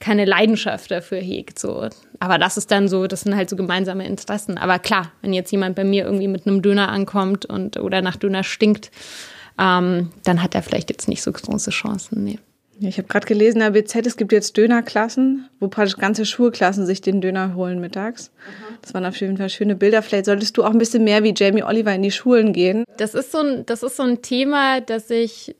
keine 0.00 0.24
Leidenschaft 0.24 0.90
dafür 0.90 1.18
hegt. 1.18 1.58
So. 1.58 1.88
Aber 2.18 2.38
das 2.38 2.56
ist 2.56 2.72
dann 2.72 2.88
so, 2.88 3.06
das 3.06 3.20
sind 3.20 3.36
halt 3.36 3.48
so 3.48 3.54
gemeinsame 3.54 4.04
Interessen. 4.04 4.58
Aber 4.58 4.80
klar, 4.80 5.12
wenn 5.22 5.32
jetzt 5.32 5.52
jemand 5.52 5.76
bei 5.76 5.84
mir 5.84 6.04
irgendwie 6.04 6.26
mit 6.26 6.46
einem 6.46 6.60
Döner 6.60 6.88
ankommt 6.88 7.46
und 7.46 7.78
oder 7.78 8.02
nach 8.02 8.16
Döner 8.16 8.42
stinkt, 8.42 8.90
ähm, 9.60 10.10
dann 10.24 10.42
hat 10.42 10.56
er 10.56 10.62
vielleicht 10.62 10.90
jetzt 10.90 11.08
nicht 11.08 11.22
so 11.22 11.30
große 11.30 11.70
Chancen. 11.70 12.24
Nee. 12.24 12.40
Ich 12.80 12.98
habe 12.98 13.06
gerade 13.06 13.26
gelesen, 13.26 13.60
in 13.60 13.72
der 13.72 13.80
BZ, 13.80 14.04
es 14.08 14.16
gibt 14.16 14.32
jetzt 14.32 14.56
Dönerklassen, 14.56 15.48
wo 15.60 15.68
praktisch 15.68 15.96
ganze 15.96 16.26
Schulklassen 16.26 16.84
sich 16.84 17.00
den 17.00 17.20
Döner 17.20 17.54
holen 17.54 17.80
mittags. 17.80 18.32
Mhm. 18.32 18.63
Das 18.82 18.94
waren 18.94 19.04
auf 19.04 19.16
jeden 19.20 19.36
Fall 19.36 19.48
schöne 19.48 19.76
Bilder. 19.76 20.02
Vielleicht 20.02 20.26
solltest 20.26 20.56
du 20.56 20.64
auch 20.64 20.70
ein 20.70 20.78
bisschen 20.78 21.04
mehr 21.04 21.22
wie 21.22 21.34
Jamie 21.36 21.62
Oliver 21.62 21.94
in 21.94 22.02
die 22.02 22.10
Schulen 22.10 22.52
gehen. 22.52 22.84
Das 22.96 23.14
ist 23.14 23.32
so 23.32 23.38
ein, 23.38 23.66
das 23.66 23.82
ist 23.82 23.96
so 23.96 24.02
ein 24.02 24.22
Thema, 24.22 24.80
dass 24.80 25.10
ich, 25.10 25.54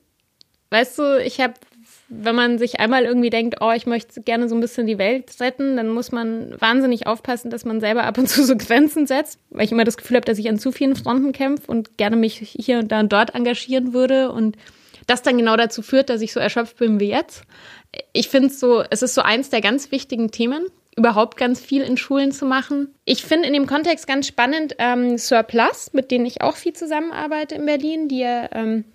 weißt 0.71 0.99
du, 0.99 1.23
ich 1.23 1.39
habe, 1.41 1.53
wenn 2.09 2.35
man 2.35 2.57
sich 2.57 2.79
einmal 2.79 3.03
irgendwie 3.03 3.29
denkt, 3.29 3.57
oh, 3.61 3.71
ich 3.71 3.85
möchte 3.85 4.21
gerne 4.21 4.47
so 4.47 4.55
ein 4.55 4.61
bisschen 4.61 4.87
die 4.87 4.97
Welt 4.97 5.31
retten, 5.39 5.77
dann 5.77 5.89
muss 5.89 6.11
man 6.11 6.55
wahnsinnig 6.59 7.07
aufpassen, 7.07 7.49
dass 7.49 7.65
man 7.65 7.79
selber 7.79 8.03
ab 8.03 8.17
und 8.17 8.29
zu 8.29 8.43
so 8.45 8.55
Grenzen 8.55 9.07
setzt, 9.07 9.39
weil 9.49 9.65
ich 9.65 9.71
immer 9.71 9.83
das 9.83 9.97
Gefühl 9.97 10.17
habe, 10.17 10.25
dass 10.25 10.37
ich 10.37 10.49
an 10.49 10.59
zu 10.59 10.71
vielen 10.71 10.95
Fronten 10.95 11.31
kämpfe 11.31 11.71
und 11.71 11.97
gerne 11.97 12.15
mich 12.15 12.37
hier 12.37 12.79
und 12.79 12.91
da 12.91 12.99
und 12.99 13.11
dort 13.11 13.33
engagieren 13.33 13.93
würde 13.93 14.31
und 14.31 14.57
das 15.07 15.21
dann 15.21 15.37
genau 15.37 15.55
dazu 15.55 15.81
führt, 15.81 16.09
dass 16.09 16.21
ich 16.21 16.33
so 16.33 16.39
erschöpft 16.39 16.77
bin 16.77 16.99
wie 16.99 17.09
jetzt. 17.09 17.43
Ich 18.13 18.29
finde 18.29 18.47
es 18.47 18.59
so, 18.59 18.83
es 18.89 19.01
ist 19.01 19.13
so 19.13 19.21
eins 19.21 19.49
der 19.49 19.61
ganz 19.61 19.91
wichtigen 19.91 20.31
Themen, 20.31 20.65
überhaupt 20.95 21.37
ganz 21.37 21.59
viel 21.59 21.81
in 21.81 21.97
Schulen 21.97 22.31
zu 22.31 22.45
machen. 22.45 22.93
Ich 23.03 23.23
finde 23.25 23.47
in 23.47 23.53
dem 23.53 23.67
Kontext 23.67 24.07
ganz 24.07 24.27
spannend 24.27 24.75
ähm, 24.77 25.17
Surplus, 25.17 25.91
mit 25.93 26.09
denen 26.09 26.25
ich 26.25 26.41
auch 26.41 26.55
viel 26.55 26.73
zusammenarbeite 26.73 27.55
in 27.55 27.65
Berlin, 27.65 28.07
die 28.07 28.19
ja 28.19 28.49
ähm, 28.53 28.85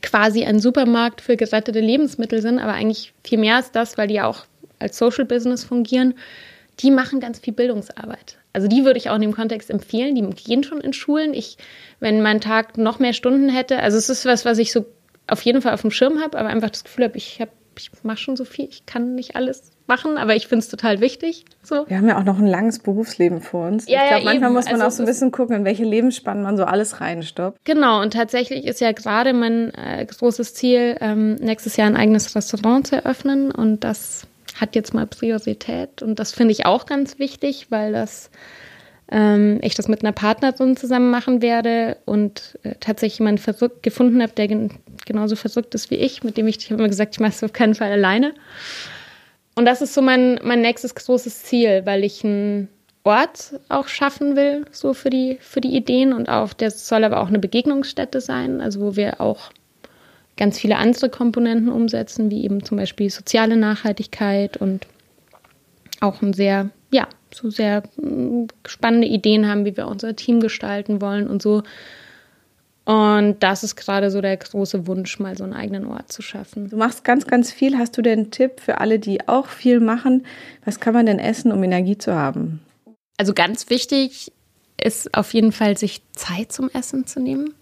quasi 0.00 0.44
ein 0.44 0.60
Supermarkt 0.60 1.20
für 1.20 1.36
gerettete 1.36 1.80
Lebensmittel 1.80 2.40
sind, 2.40 2.58
aber 2.58 2.72
eigentlich 2.72 3.12
viel 3.22 3.38
mehr 3.38 3.56
als 3.56 3.70
das, 3.70 3.98
weil 3.98 4.08
die 4.08 4.14
ja 4.14 4.26
auch 4.26 4.46
als 4.78 4.96
Social 4.98 5.24
Business 5.24 5.64
fungieren. 5.64 6.14
Die 6.80 6.90
machen 6.90 7.20
ganz 7.20 7.38
viel 7.38 7.54
Bildungsarbeit. 7.54 8.38
Also 8.52 8.68
die 8.68 8.84
würde 8.84 8.98
ich 8.98 9.10
auch 9.10 9.16
in 9.16 9.22
dem 9.22 9.34
Kontext 9.34 9.70
empfehlen. 9.70 10.14
Die 10.14 10.28
gehen 10.30 10.62
schon 10.62 10.80
in 10.80 10.92
Schulen. 10.92 11.34
Ich, 11.34 11.56
wenn 12.00 12.22
mein 12.22 12.40
Tag 12.40 12.78
noch 12.78 12.98
mehr 12.98 13.12
Stunden 13.12 13.48
hätte, 13.48 13.80
also 13.80 13.96
es 13.98 14.08
ist 14.08 14.24
was, 14.24 14.44
was 14.44 14.58
ich 14.58 14.72
so 14.72 14.86
auf 15.26 15.42
jeden 15.42 15.60
Fall 15.60 15.74
auf 15.74 15.82
dem 15.82 15.90
Schirm 15.90 16.20
habe, 16.20 16.38
aber 16.38 16.48
einfach 16.48 16.70
das 16.70 16.84
Gefühl 16.84 17.04
habe, 17.04 17.16
ich 17.16 17.40
habe 17.40 17.50
ich 17.78 17.90
mache 18.02 18.18
schon 18.18 18.36
so 18.36 18.44
viel, 18.44 18.66
ich 18.68 18.86
kann 18.86 19.14
nicht 19.14 19.36
alles 19.36 19.72
machen, 19.86 20.18
aber 20.18 20.34
ich 20.34 20.48
finde 20.48 20.64
es 20.64 20.68
total 20.68 21.00
wichtig. 21.00 21.44
So. 21.62 21.84
Wir 21.88 21.96
haben 21.96 22.08
ja 22.08 22.18
auch 22.18 22.24
noch 22.24 22.38
ein 22.38 22.46
langes 22.46 22.78
Berufsleben 22.78 23.40
vor 23.40 23.68
uns. 23.68 23.88
Ja, 23.88 24.02
ich 24.02 24.08
glaube, 24.08 24.18
ja, 24.18 24.24
manchmal 24.24 24.50
eben. 24.50 24.54
muss 24.54 24.64
man 24.66 24.74
also 24.74 24.86
auch 24.86 24.90
so 24.90 25.02
ein 25.02 25.06
bisschen 25.06 25.30
gucken, 25.30 25.56
in 25.56 25.64
welche 25.64 25.84
Lebensspannen 25.84 26.42
man 26.42 26.56
so 26.56 26.64
alles 26.64 27.00
reinstoppt. 27.00 27.64
Genau, 27.64 28.02
und 28.02 28.12
tatsächlich 28.12 28.64
ist 28.66 28.80
ja 28.80 28.92
gerade 28.92 29.32
mein 29.32 29.72
äh, 29.74 30.04
großes 30.04 30.54
Ziel, 30.54 30.96
ähm, 31.00 31.34
nächstes 31.36 31.76
Jahr 31.76 31.86
ein 31.86 31.96
eigenes 31.96 32.34
Restaurant 32.34 32.86
zu 32.86 32.96
eröffnen 32.96 33.50
und 33.50 33.84
das 33.84 34.26
hat 34.60 34.74
jetzt 34.74 34.94
mal 34.94 35.06
Priorität 35.06 36.02
und 36.02 36.18
das 36.18 36.32
finde 36.32 36.52
ich 36.52 36.66
auch 36.66 36.86
ganz 36.86 37.18
wichtig, 37.18 37.66
weil 37.70 37.92
das 37.92 38.30
ähm, 39.10 39.58
ich 39.62 39.74
das 39.74 39.88
mit 39.88 40.02
einer 40.02 40.12
Partnerin 40.12 40.76
zusammen 40.76 41.10
machen 41.10 41.42
werde 41.42 41.96
und 42.04 42.58
äh, 42.62 42.74
tatsächlich 42.80 43.20
jemanden 43.20 43.40
verrückt 43.40 43.82
gefunden 43.82 44.22
habe, 44.22 44.32
der 44.32 44.48
gen 44.48 44.70
genauso 45.04 45.36
verrückt 45.36 45.74
ist 45.74 45.90
wie 45.90 45.96
ich, 45.96 46.24
mit 46.24 46.36
dem 46.36 46.48
ich, 46.48 46.58
ich 46.58 46.70
habe 46.70 46.80
immer 46.80 46.88
gesagt, 46.88 47.14
ich 47.14 47.20
mache 47.20 47.32
es 47.32 47.44
auf 47.44 47.52
keinen 47.52 47.74
Fall 47.76 47.92
alleine. 47.92 48.34
Und 49.54 49.64
das 49.64 49.80
ist 49.80 49.94
so 49.94 50.02
mein, 50.02 50.40
mein 50.42 50.60
nächstes 50.60 50.94
großes 50.94 51.44
Ziel, 51.44 51.82
weil 51.84 52.04
ich 52.04 52.24
einen 52.24 52.68
Ort 53.04 53.54
auch 53.68 53.86
schaffen 53.86 54.34
will, 54.34 54.66
so 54.72 54.92
für 54.92 55.10
die, 55.10 55.38
für 55.40 55.60
die 55.60 55.76
Ideen 55.76 56.12
und 56.12 56.28
auch, 56.28 56.52
der 56.52 56.72
soll 56.72 57.04
aber 57.04 57.20
auch 57.20 57.28
eine 57.28 57.38
Begegnungsstätte 57.38 58.20
sein, 58.20 58.60
also 58.60 58.80
wo 58.80 58.96
wir 58.96 59.20
auch 59.20 59.50
ganz 60.36 60.58
viele 60.58 60.76
andere 60.76 61.08
Komponenten 61.08 61.68
umsetzen, 61.68 62.30
wie 62.30 62.44
eben 62.44 62.64
zum 62.64 62.76
Beispiel 62.76 63.08
soziale 63.08 63.56
Nachhaltigkeit 63.56 64.56
und 64.56 64.86
auch 66.00 66.20
ein 66.20 66.32
sehr, 66.32 66.70
ja, 66.90 67.06
so 67.36 67.50
sehr 67.50 67.82
mm, 67.96 68.46
spannende 68.66 69.06
Ideen 69.06 69.48
haben, 69.48 69.64
wie 69.64 69.76
wir 69.76 69.88
unser 69.88 70.16
Team 70.16 70.40
gestalten 70.40 71.00
wollen 71.00 71.26
und 71.26 71.42
so. 71.42 71.62
Und 72.84 73.36
das 73.40 73.64
ist 73.64 73.74
gerade 73.74 74.10
so 74.10 74.20
der 74.20 74.36
große 74.36 74.86
Wunsch, 74.86 75.18
mal 75.18 75.36
so 75.36 75.42
einen 75.42 75.54
eigenen 75.54 75.86
Ort 75.86 76.12
zu 76.12 76.22
schaffen. 76.22 76.70
Du 76.70 76.76
machst 76.76 77.02
ganz, 77.02 77.26
ganz 77.26 77.50
viel. 77.50 77.76
Hast 77.76 77.98
du 77.98 78.02
denn 78.02 78.20
einen 78.20 78.30
Tipp 78.30 78.60
für 78.60 78.80
alle, 78.80 79.00
die 79.00 79.28
auch 79.28 79.48
viel 79.48 79.80
machen? 79.80 80.24
Was 80.64 80.78
kann 80.78 80.94
man 80.94 81.06
denn 81.06 81.18
essen, 81.18 81.50
um 81.50 81.62
Energie 81.64 81.98
zu 81.98 82.14
haben? 82.14 82.60
Also 83.16 83.34
ganz 83.34 83.70
wichtig 83.70 84.32
ist 84.80 85.14
auf 85.14 85.34
jeden 85.34 85.50
Fall, 85.50 85.76
sich 85.76 86.02
Zeit 86.12 86.52
zum 86.52 86.70
Essen 86.70 87.06
zu 87.06 87.18
nehmen 87.18 87.54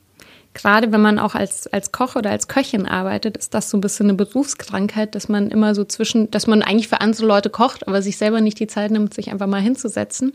gerade 0.55 0.93
wenn 0.93 1.01
man 1.01 1.19
auch 1.19 1.35
als, 1.35 1.67
als 1.67 1.93
Koch 1.93 2.17
oder 2.17 2.31
als 2.31 2.49
Köchin 2.49 2.87
arbeitet, 2.87 3.37
ist 3.37 3.55
das 3.55 3.71
so 3.71 3.77
ein 3.77 3.81
bisschen 3.81 4.07
eine 4.07 4.14
Berufskrankheit, 4.14 5.14
dass 5.14 5.29
man 5.29 5.51
immer 5.51 5.75
so 5.75 5.85
zwischen, 5.85 6.31
dass 6.31 6.47
man 6.47 6.62
eigentlich 6.62 6.88
für 6.88 7.01
andere 7.01 7.27
Leute 7.27 7.51
kocht, 7.51 7.87
aber 7.87 8.01
sich 8.01 8.17
selber 8.17 8.40
nicht 8.40 8.61
die 8.61 8.69
Zeit 8.69 8.90
nimmt, 8.90 9.12
sich 9.12 9.31
einfach 9.31 9.49
mal 9.49 9.61
hinzusetzen. 9.61 10.33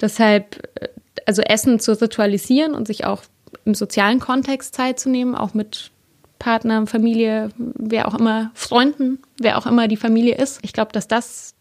Deshalb, 0.00 0.68
äh, 0.80 0.88
also 1.26 1.42
Essen 1.42 1.78
zu 1.78 2.00
ritualisieren 2.00 2.74
und 2.74 2.86
sich 2.86 3.04
auch 3.04 3.22
im 3.64 3.74
sozialen 3.74 4.18
Kontext 4.18 4.74
Zeit 4.74 4.98
zu 4.98 5.08
nehmen, 5.08 5.34
auch 5.34 5.54
mit 5.54 5.90
Partner, 6.38 6.86
Familie, 6.86 7.50
wer 7.56 8.08
auch 8.08 8.14
immer, 8.14 8.50
Freunden, 8.54 9.20
wer 9.38 9.56
auch 9.56 9.66
immer 9.66 9.88
die 9.88 9.96
Familie 9.96 10.36
ist. 10.36 10.58
Ich 10.62 10.72
glaube, 10.72 10.92
dass 10.92 11.06
das 11.06 11.54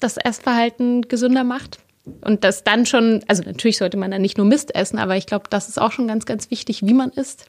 das 0.00 0.16
Essverhalten 0.16 1.02
gesünder 1.02 1.44
macht. 1.44 1.78
Und 2.20 2.44
das 2.44 2.64
dann 2.64 2.84
schon, 2.84 3.22
also 3.28 3.42
natürlich 3.44 3.78
sollte 3.78 3.96
man 3.96 4.10
dann 4.10 4.22
nicht 4.22 4.36
nur 4.36 4.46
Mist 4.46 4.74
essen, 4.74 4.98
aber 4.98 5.16
ich 5.16 5.26
glaube, 5.26 5.44
das 5.50 5.68
ist 5.68 5.80
auch 5.80 5.92
schon 5.92 6.08
ganz, 6.08 6.26
ganz 6.26 6.50
wichtig, 6.50 6.84
wie 6.84 6.94
man 6.94 7.10
isst. 7.10 7.46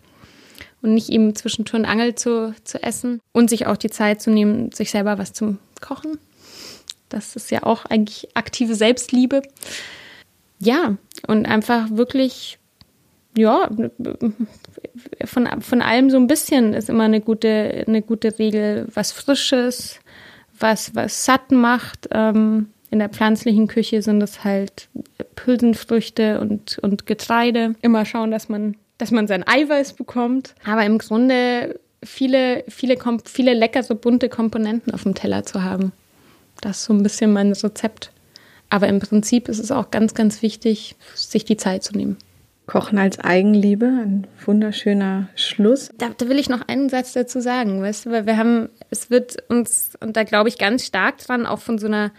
Und 0.81 0.93
nicht 0.93 1.09
eben 1.09 1.35
zwischen 1.35 1.65
Tür 1.65 1.79
und 1.79 1.85
Angel 1.85 2.13
zu, 2.13 2.53
zu 2.63 2.83
essen. 2.83 3.19
Und 3.31 3.49
sich 3.49 3.67
auch 3.67 3.77
die 3.77 3.89
Zeit 3.89 4.21
zu 4.21 4.29
nehmen, 4.29 4.71
sich 4.71 4.91
selber 4.91 5.17
was 5.17 5.33
zum 5.33 5.59
Kochen. 5.81 6.19
Das 7.09 7.35
ist 7.35 7.51
ja 7.51 7.63
auch 7.63 7.85
eigentlich 7.85 8.29
aktive 8.35 8.75
Selbstliebe. 8.75 9.41
Ja, 10.59 10.97
und 11.27 11.45
einfach 11.45 11.89
wirklich, 11.91 12.59
ja, 13.37 13.69
von, 15.25 15.61
von 15.61 15.81
allem 15.81 16.09
so 16.09 16.17
ein 16.17 16.27
bisschen 16.27 16.73
ist 16.73 16.89
immer 16.89 17.05
eine 17.05 17.21
gute, 17.21 17.85
eine 17.87 18.01
gute 18.01 18.37
Regel. 18.37 18.87
Was 18.93 19.11
Frisches, 19.11 19.99
was, 20.59 20.95
was 20.95 21.25
satt 21.25 21.51
macht. 21.51 22.09
Ähm, 22.11 22.72
in 22.93 22.99
der 22.99 23.10
pflanzlichen 23.10 23.67
Küche 23.67 24.03
sind 24.03 24.21
es 24.21 24.43
halt 24.43 24.88
Hülsenfrüchte 25.43 26.39
und, 26.39 26.77
und 26.77 27.08
Getreide. 27.08 27.73
Immer 27.82 28.06
schauen, 28.06 28.29
dass 28.29 28.49
man, 28.49 28.75
dass 28.99 29.10
man 29.10 29.25
sein 29.27 29.43
Eiweiß 29.47 29.93
bekommt. 29.93 30.53
Aber 30.63 30.86
im 30.86 30.99
Grunde 30.99 31.79
viele, 32.03 32.63
viele, 32.67 32.97
viele 33.25 33.56
leckere, 33.56 33.95
bunte 33.95 34.29
Komponenten 34.29 34.93
auf 34.93 35.01
dem 35.03 35.15
Teller 35.15 35.43
zu 35.43 35.63
haben. 35.63 35.91
Das 36.62 36.77
ist 36.77 36.84
so 36.86 36.93
ein 36.93 37.01
bisschen 37.01 37.34
mein 37.34 37.51
Rezept. 37.51 38.12
Aber 38.69 38.88
im 38.88 38.99
Prinzip 38.99 39.49
ist 39.49 39.58
es 39.58 39.71
auch 39.71 39.89
ganz, 39.89 40.13
ganz 40.13 40.43
wichtig, 40.43 40.95
sich 41.15 41.45
die 41.45 41.58
Zeit 41.58 41.84
zu 41.84 41.97
nehmen. 41.97 42.17
Kochen 42.67 42.99
als 42.99 43.19
Eigenliebe, 43.19 43.88
ein 43.88 44.27
wunderschöner 44.45 45.29
Schluss. 45.34 45.89
Da, 45.97 46.12
da, 46.15 46.29
will 46.29 46.38
ich 46.38 46.47
noch 46.47 46.67
einen 46.67 46.89
Satz 46.89 47.13
dazu 47.13 47.41
sagen, 47.41 47.82
weißt 47.82 48.06
du, 48.06 48.12
weil 48.12 48.27
wir 48.27 48.38
haben, 48.38 48.69
es 48.91 49.10
wird 49.10 49.49
uns, 49.49 49.93
und 49.99 50.15
da 50.15 50.23
glaube 50.23 50.49
ich 50.49 50.60
ganz 50.60 50.86
stark 50.86 51.17
dran, 51.17 51.47
auch 51.47 51.60
von 51.60 51.79
so 51.79 51.88
einer 51.88 52.12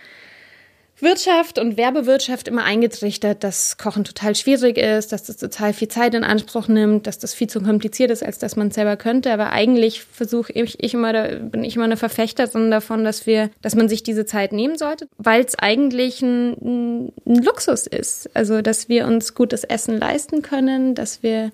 Wirtschaft 1.00 1.59
und 1.59 1.76
Werbewirtschaft 1.76 2.46
immer 2.46 2.62
eingetrichtert, 2.62 3.42
dass 3.42 3.78
Kochen 3.78 4.04
total 4.04 4.37
schwierig 4.37 4.78
ist, 4.78 5.11
dass 5.11 5.24
das 5.24 5.38
total 5.38 5.72
viel 5.72 5.88
Zeit 5.88 6.14
in 6.14 6.22
Anspruch 6.22 6.68
nimmt, 6.68 7.09
dass 7.09 7.18
das 7.18 7.35
viel 7.35 7.48
zu 7.48 7.61
kompliziert 7.61 8.12
ist, 8.12 8.22
als 8.22 8.38
dass 8.38 8.54
man 8.54 8.68
es 8.68 8.74
selber 8.74 8.96
könnte. 8.96 9.33
Aber 9.33 9.50
eigentlich 9.50 10.02
versuche 10.04 10.52
ich, 10.52 10.83
ich 10.83 10.94
immer, 10.94 11.12
bin 11.12 11.64
ich 11.64 11.74
immer 11.74 11.85
eine 11.87 11.96
Verfechterin 11.96 12.70
davon, 12.70 13.04
dass 13.04 13.26
wir, 13.26 13.50
dass 13.61 13.74
man 13.74 13.88
sich 13.88 14.04
diese 14.04 14.24
Zeit 14.24 14.52
nehmen 14.52 14.78
sollte, 14.78 15.09
weil 15.18 15.44
es 15.44 15.59
eigentlich 15.59 16.22
ein, 16.22 17.09
ein 17.26 17.42
Luxus 17.42 17.88
ist. 17.88 18.30
Also, 18.35 18.62
dass 18.62 18.88
wir 18.88 19.07
uns 19.07 19.35
gutes 19.35 19.64
Essen 19.64 19.98
leisten 19.98 20.42
können, 20.42 20.94
dass 20.94 21.24
wir, 21.24 21.50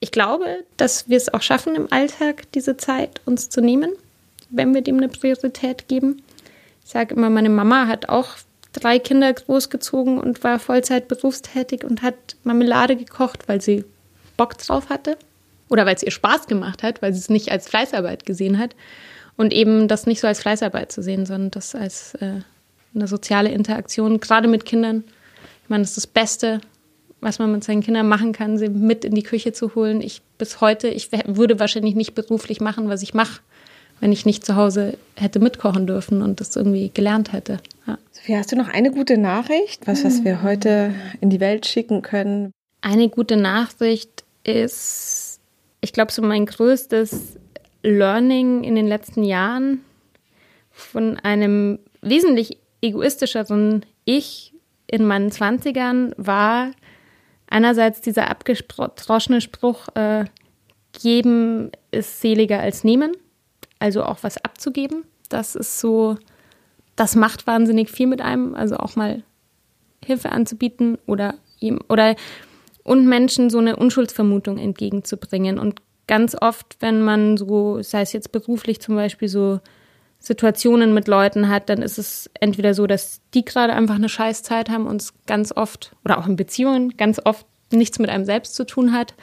ich 0.00 0.12
glaube, 0.12 0.64
dass 0.78 1.10
wir 1.10 1.18
es 1.18 1.32
auch 1.32 1.42
schaffen, 1.42 1.74
im 1.74 1.92
Alltag 1.92 2.50
diese 2.52 2.78
Zeit 2.78 3.20
uns 3.26 3.50
zu 3.50 3.60
nehmen, 3.60 3.90
wenn 4.48 4.72
wir 4.72 4.80
dem 4.80 4.96
eine 4.96 5.08
Priorität 5.08 5.88
geben. 5.88 6.22
Ich 6.86 6.92
sage 6.92 7.14
immer, 7.14 7.28
meine 7.28 7.50
Mama 7.50 7.86
hat 7.86 8.08
auch 8.08 8.38
drei 8.72 8.98
Kinder 8.98 9.32
großgezogen 9.32 10.18
und 10.18 10.44
war 10.44 10.58
Vollzeit 10.58 11.08
berufstätig 11.08 11.84
und 11.84 12.02
hat 12.02 12.36
Marmelade 12.44 12.96
gekocht, 12.96 13.48
weil 13.48 13.60
sie 13.60 13.84
Bock 14.36 14.56
drauf 14.58 14.88
hatte. 14.88 15.16
Oder 15.68 15.84
weil 15.84 15.94
es 15.94 16.02
ihr 16.02 16.10
Spaß 16.10 16.46
gemacht 16.46 16.82
hat, 16.82 17.02
weil 17.02 17.12
sie 17.12 17.18
es 17.18 17.28
nicht 17.28 17.50
als 17.50 17.68
Fleißarbeit 17.68 18.24
gesehen 18.24 18.58
hat. 18.58 18.74
Und 19.36 19.52
eben 19.52 19.86
das 19.86 20.06
nicht 20.06 20.20
so 20.20 20.26
als 20.26 20.40
Fleißarbeit 20.40 20.90
zu 20.90 21.02
sehen, 21.02 21.26
sondern 21.26 21.50
das 21.50 21.74
als 21.74 22.14
äh, 22.14 22.40
eine 22.94 23.06
soziale 23.06 23.50
Interaktion, 23.50 24.20
gerade 24.20 24.48
mit 24.48 24.64
Kindern. 24.64 25.04
Ich 25.62 25.68
meine, 25.68 25.82
das 25.82 25.90
ist 25.90 25.98
das 25.98 26.06
Beste, 26.06 26.60
was 27.20 27.38
man 27.38 27.52
mit 27.52 27.64
seinen 27.64 27.82
Kindern 27.82 28.08
machen 28.08 28.32
kann, 28.32 28.58
sie 28.58 28.68
mit 28.68 29.04
in 29.04 29.14
die 29.14 29.22
Küche 29.22 29.52
zu 29.52 29.74
holen. 29.74 30.00
Ich 30.00 30.22
bis 30.38 30.60
heute, 30.60 30.88
ich 30.88 31.10
würde 31.26 31.60
wahrscheinlich 31.60 31.94
nicht 31.94 32.14
beruflich 32.14 32.60
machen, 32.60 32.88
was 32.88 33.02
ich 33.02 33.12
mache, 33.12 33.40
wenn 34.00 34.12
ich 34.12 34.26
nicht 34.26 34.44
zu 34.44 34.56
Hause 34.56 34.98
hätte 35.16 35.40
mitkochen 35.40 35.86
dürfen 35.86 36.22
und 36.22 36.40
das 36.40 36.54
irgendwie 36.56 36.90
gelernt 36.92 37.32
hätte. 37.32 37.58
Ja. 37.86 37.98
Sophie, 38.12 38.36
hast 38.36 38.52
du 38.52 38.56
noch 38.56 38.68
eine 38.68 38.90
gute 38.90 39.18
Nachricht? 39.18 39.86
Was, 39.86 40.04
was 40.04 40.24
wir 40.24 40.42
heute 40.42 40.94
in 41.20 41.30
die 41.30 41.40
Welt 41.40 41.66
schicken 41.66 42.02
können? 42.02 42.52
Eine 42.80 43.08
gute 43.08 43.36
Nachricht 43.36 44.24
ist, 44.44 45.40
ich 45.80 45.92
glaube, 45.92 46.12
so 46.12 46.22
mein 46.22 46.46
größtes 46.46 47.38
Learning 47.82 48.64
in 48.64 48.74
den 48.74 48.86
letzten 48.86 49.24
Jahren 49.24 49.84
von 50.70 51.18
einem 51.18 51.78
wesentlich 52.02 52.58
egoistischeren 52.80 53.84
Ich 54.04 54.54
in 54.86 55.04
meinen 55.04 55.30
Zwanzigern 55.30 56.14
war 56.16 56.70
einerseits 57.48 58.00
dieser 58.00 58.30
abgedroschene 58.30 59.40
Spruch, 59.40 59.88
äh, 59.94 60.24
geben 60.92 61.72
ist 61.90 62.20
seliger 62.20 62.60
als 62.60 62.84
nehmen 62.84 63.12
also 63.78 64.02
auch 64.02 64.18
was 64.22 64.42
abzugeben. 64.44 65.04
Das 65.28 65.54
ist 65.54 65.80
so, 65.80 66.16
das 66.96 67.14
macht 67.14 67.46
wahnsinnig 67.46 67.90
viel 67.90 68.06
mit 68.06 68.20
einem, 68.20 68.54
also 68.54 68.76
auch 68.76 68.96
mal 68.96 69.22
Hilfe 70.04 70.30
anzubieten 70.30 70.98
oder 71.06 71.34
oder 71.88 72.14
und 72.84 73.06
Menschen 73.06 73.50
so 73.50 73.58
eine 73.58 73.76
Unschuldsvermutung 73.76 74.58
entgegenzubringen. 74.58 75.58
Und 75.58 75.82
ganz 76.06 76.36
oft, 76.40 76.76
wenn 76.80 77.02
man 77.02 77.36
so, 77.36 77.82
sei 77.82 78.00
es 78.00 78.12
jetzt 78.12 78.32
beruflich 78.32 78.80
zum 78.80 78.94
Beispiel, 78.94 79.28
so 79.28 79.60
Situationen 80.20 80.94
mit 80.94 81.06
Leuten 81.06 81.48
hat, 81.48 81.68
dann 81.68 81.82
ist 81.82 81.98
es 81.98 82.30
entweder 82.40 82.74
so, 82.74 82.86
dass 82.86 83.20
die 83.34 83.44
gerade 83.44 83.74
einfach 83.74 83.96
eine 83.96 84.08
Scheißzeit 84.08 84.70
haben 84.70 84.86
und 84.86 85.02
es 85.02 85.12
ganz 85.26 85.52
oft, 85.54 85.94
oder 86.04 86.18
auch 86.18 86.26
in 86.26 86.36
Beziehungen, 86.36 86.96
ganz 86.96 87.20
oft 87.24 87.46
nichts 87.70 87.98
mit 87.98 88.10
einem 88.10 88.24
selbst 88.24 88.54
zu 88.54 88.64
tun 88.64 88.92
hat. 88.92 89.14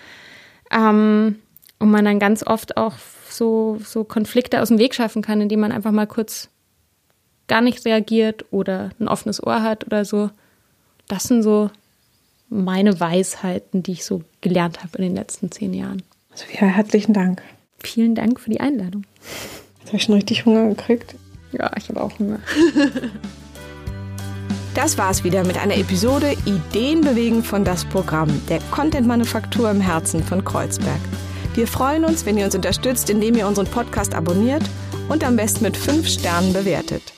Ähm, 0.72 1.40
und 1.80 1.92
man 1.92 2.06
dann 2.06 2.20
ganz 2.20 2.46
oft 2.46 2.78
auch 2.78 2.94
so, 3.36 3.78
so 3.84 4.04
Konflikte 4.04 4.62
aus 4.62 4.70
dem 4.70 4.80
Weg 4.80 4.96
schaffen 4.96 5.22
kann, 5.22 5.42
indem 5.42 5.60
man 5.60 5.72
einfach 5.72 5.92
mal 5.92 6.08
kurz 6.08 6.50
gar 7.48 7.62
nicht 7.62 7.86
reagiert 7.86 8.46
oder 8.52 8.90
ein 9.00 9.08
offenes 9.08 9.42
Ohr 9.46 9.62
hat 9.62 9.86
oder 9.86 10.06
so. 10.06 10.30
Das 11.08 11.24
sind 11.24 11.44
so 11.44 11.70
meine 12.50 13.00
Weisheiten, 13.00 13.84
die 13.84 13.94
ich 13.94 14.06
so 14.06 14.24
gelernt 14.42 14.84
habe 14.84 14.98
in 14.98 15.04
den 15.04 15.16
letzten 15.16 15.52
zehn 15.52 15.74
Jahren. 15.74 16.04
Sophia, 16.34 16.68
herzlichen 16.68 17.14
Dank. 17.14 17.42
Vielen 17.80 18.16
Dank 18.16 18.40
für 18.40 18.50
die 18.50 18.60
Einladung. 18.60 19.06
Jetzt 19.80 19.88
habe 19.88 19.98
ich 19.98 20.04
schon 20.04 20.16
richtig 20.16 20.46
Hunger 20.46 20.70
gekriegt. 20.70 21.16
Ja, 21.52 21.72
ich 21.78 21.90
habe 21.90 22.02
auch 22.02 22.18
Hunger. 22.20 22.40
Das 24.76 24.98
war's 24.98 25.24
wieder 25.24 25.46
mit 25.46 25.58
einer 25.58 25.78
Episode 25.78 26.36
Ideen 26.46 27.00
bewegen 27.00 27.46
von 27.46 27.64
das 27.64 27.86
Programm 27.86 28.42
der 28.50 28.60
Content 28.72 29.08
Manufaktur 29.08 29.72
im 29.72 29.80
Herzen 29.80 30.22
von 30.22 30.44
Kreuzberg. 30.44 31.00
Wir 31.56 31.68
freuen 31.68 32.04
uns, 32.04 32.26
wenn 32.26 32.38
ihr 32.38 32.44
uns 32.44 32.54
unterstützt, 32.54 33.10
indem 33.10 33.36
ihr 33.36 33.48
unseren 33.48 33.68
Podcast 33.68 34.14
abonniert 34.14 34.64
und 35.08 35.24
am 35.24 35.38
besten 35.38 35.64
mit 35.64 35.78
fünf 35.78 36.06
Sternen 36.08 36.52
bewertet. 36.52 37.15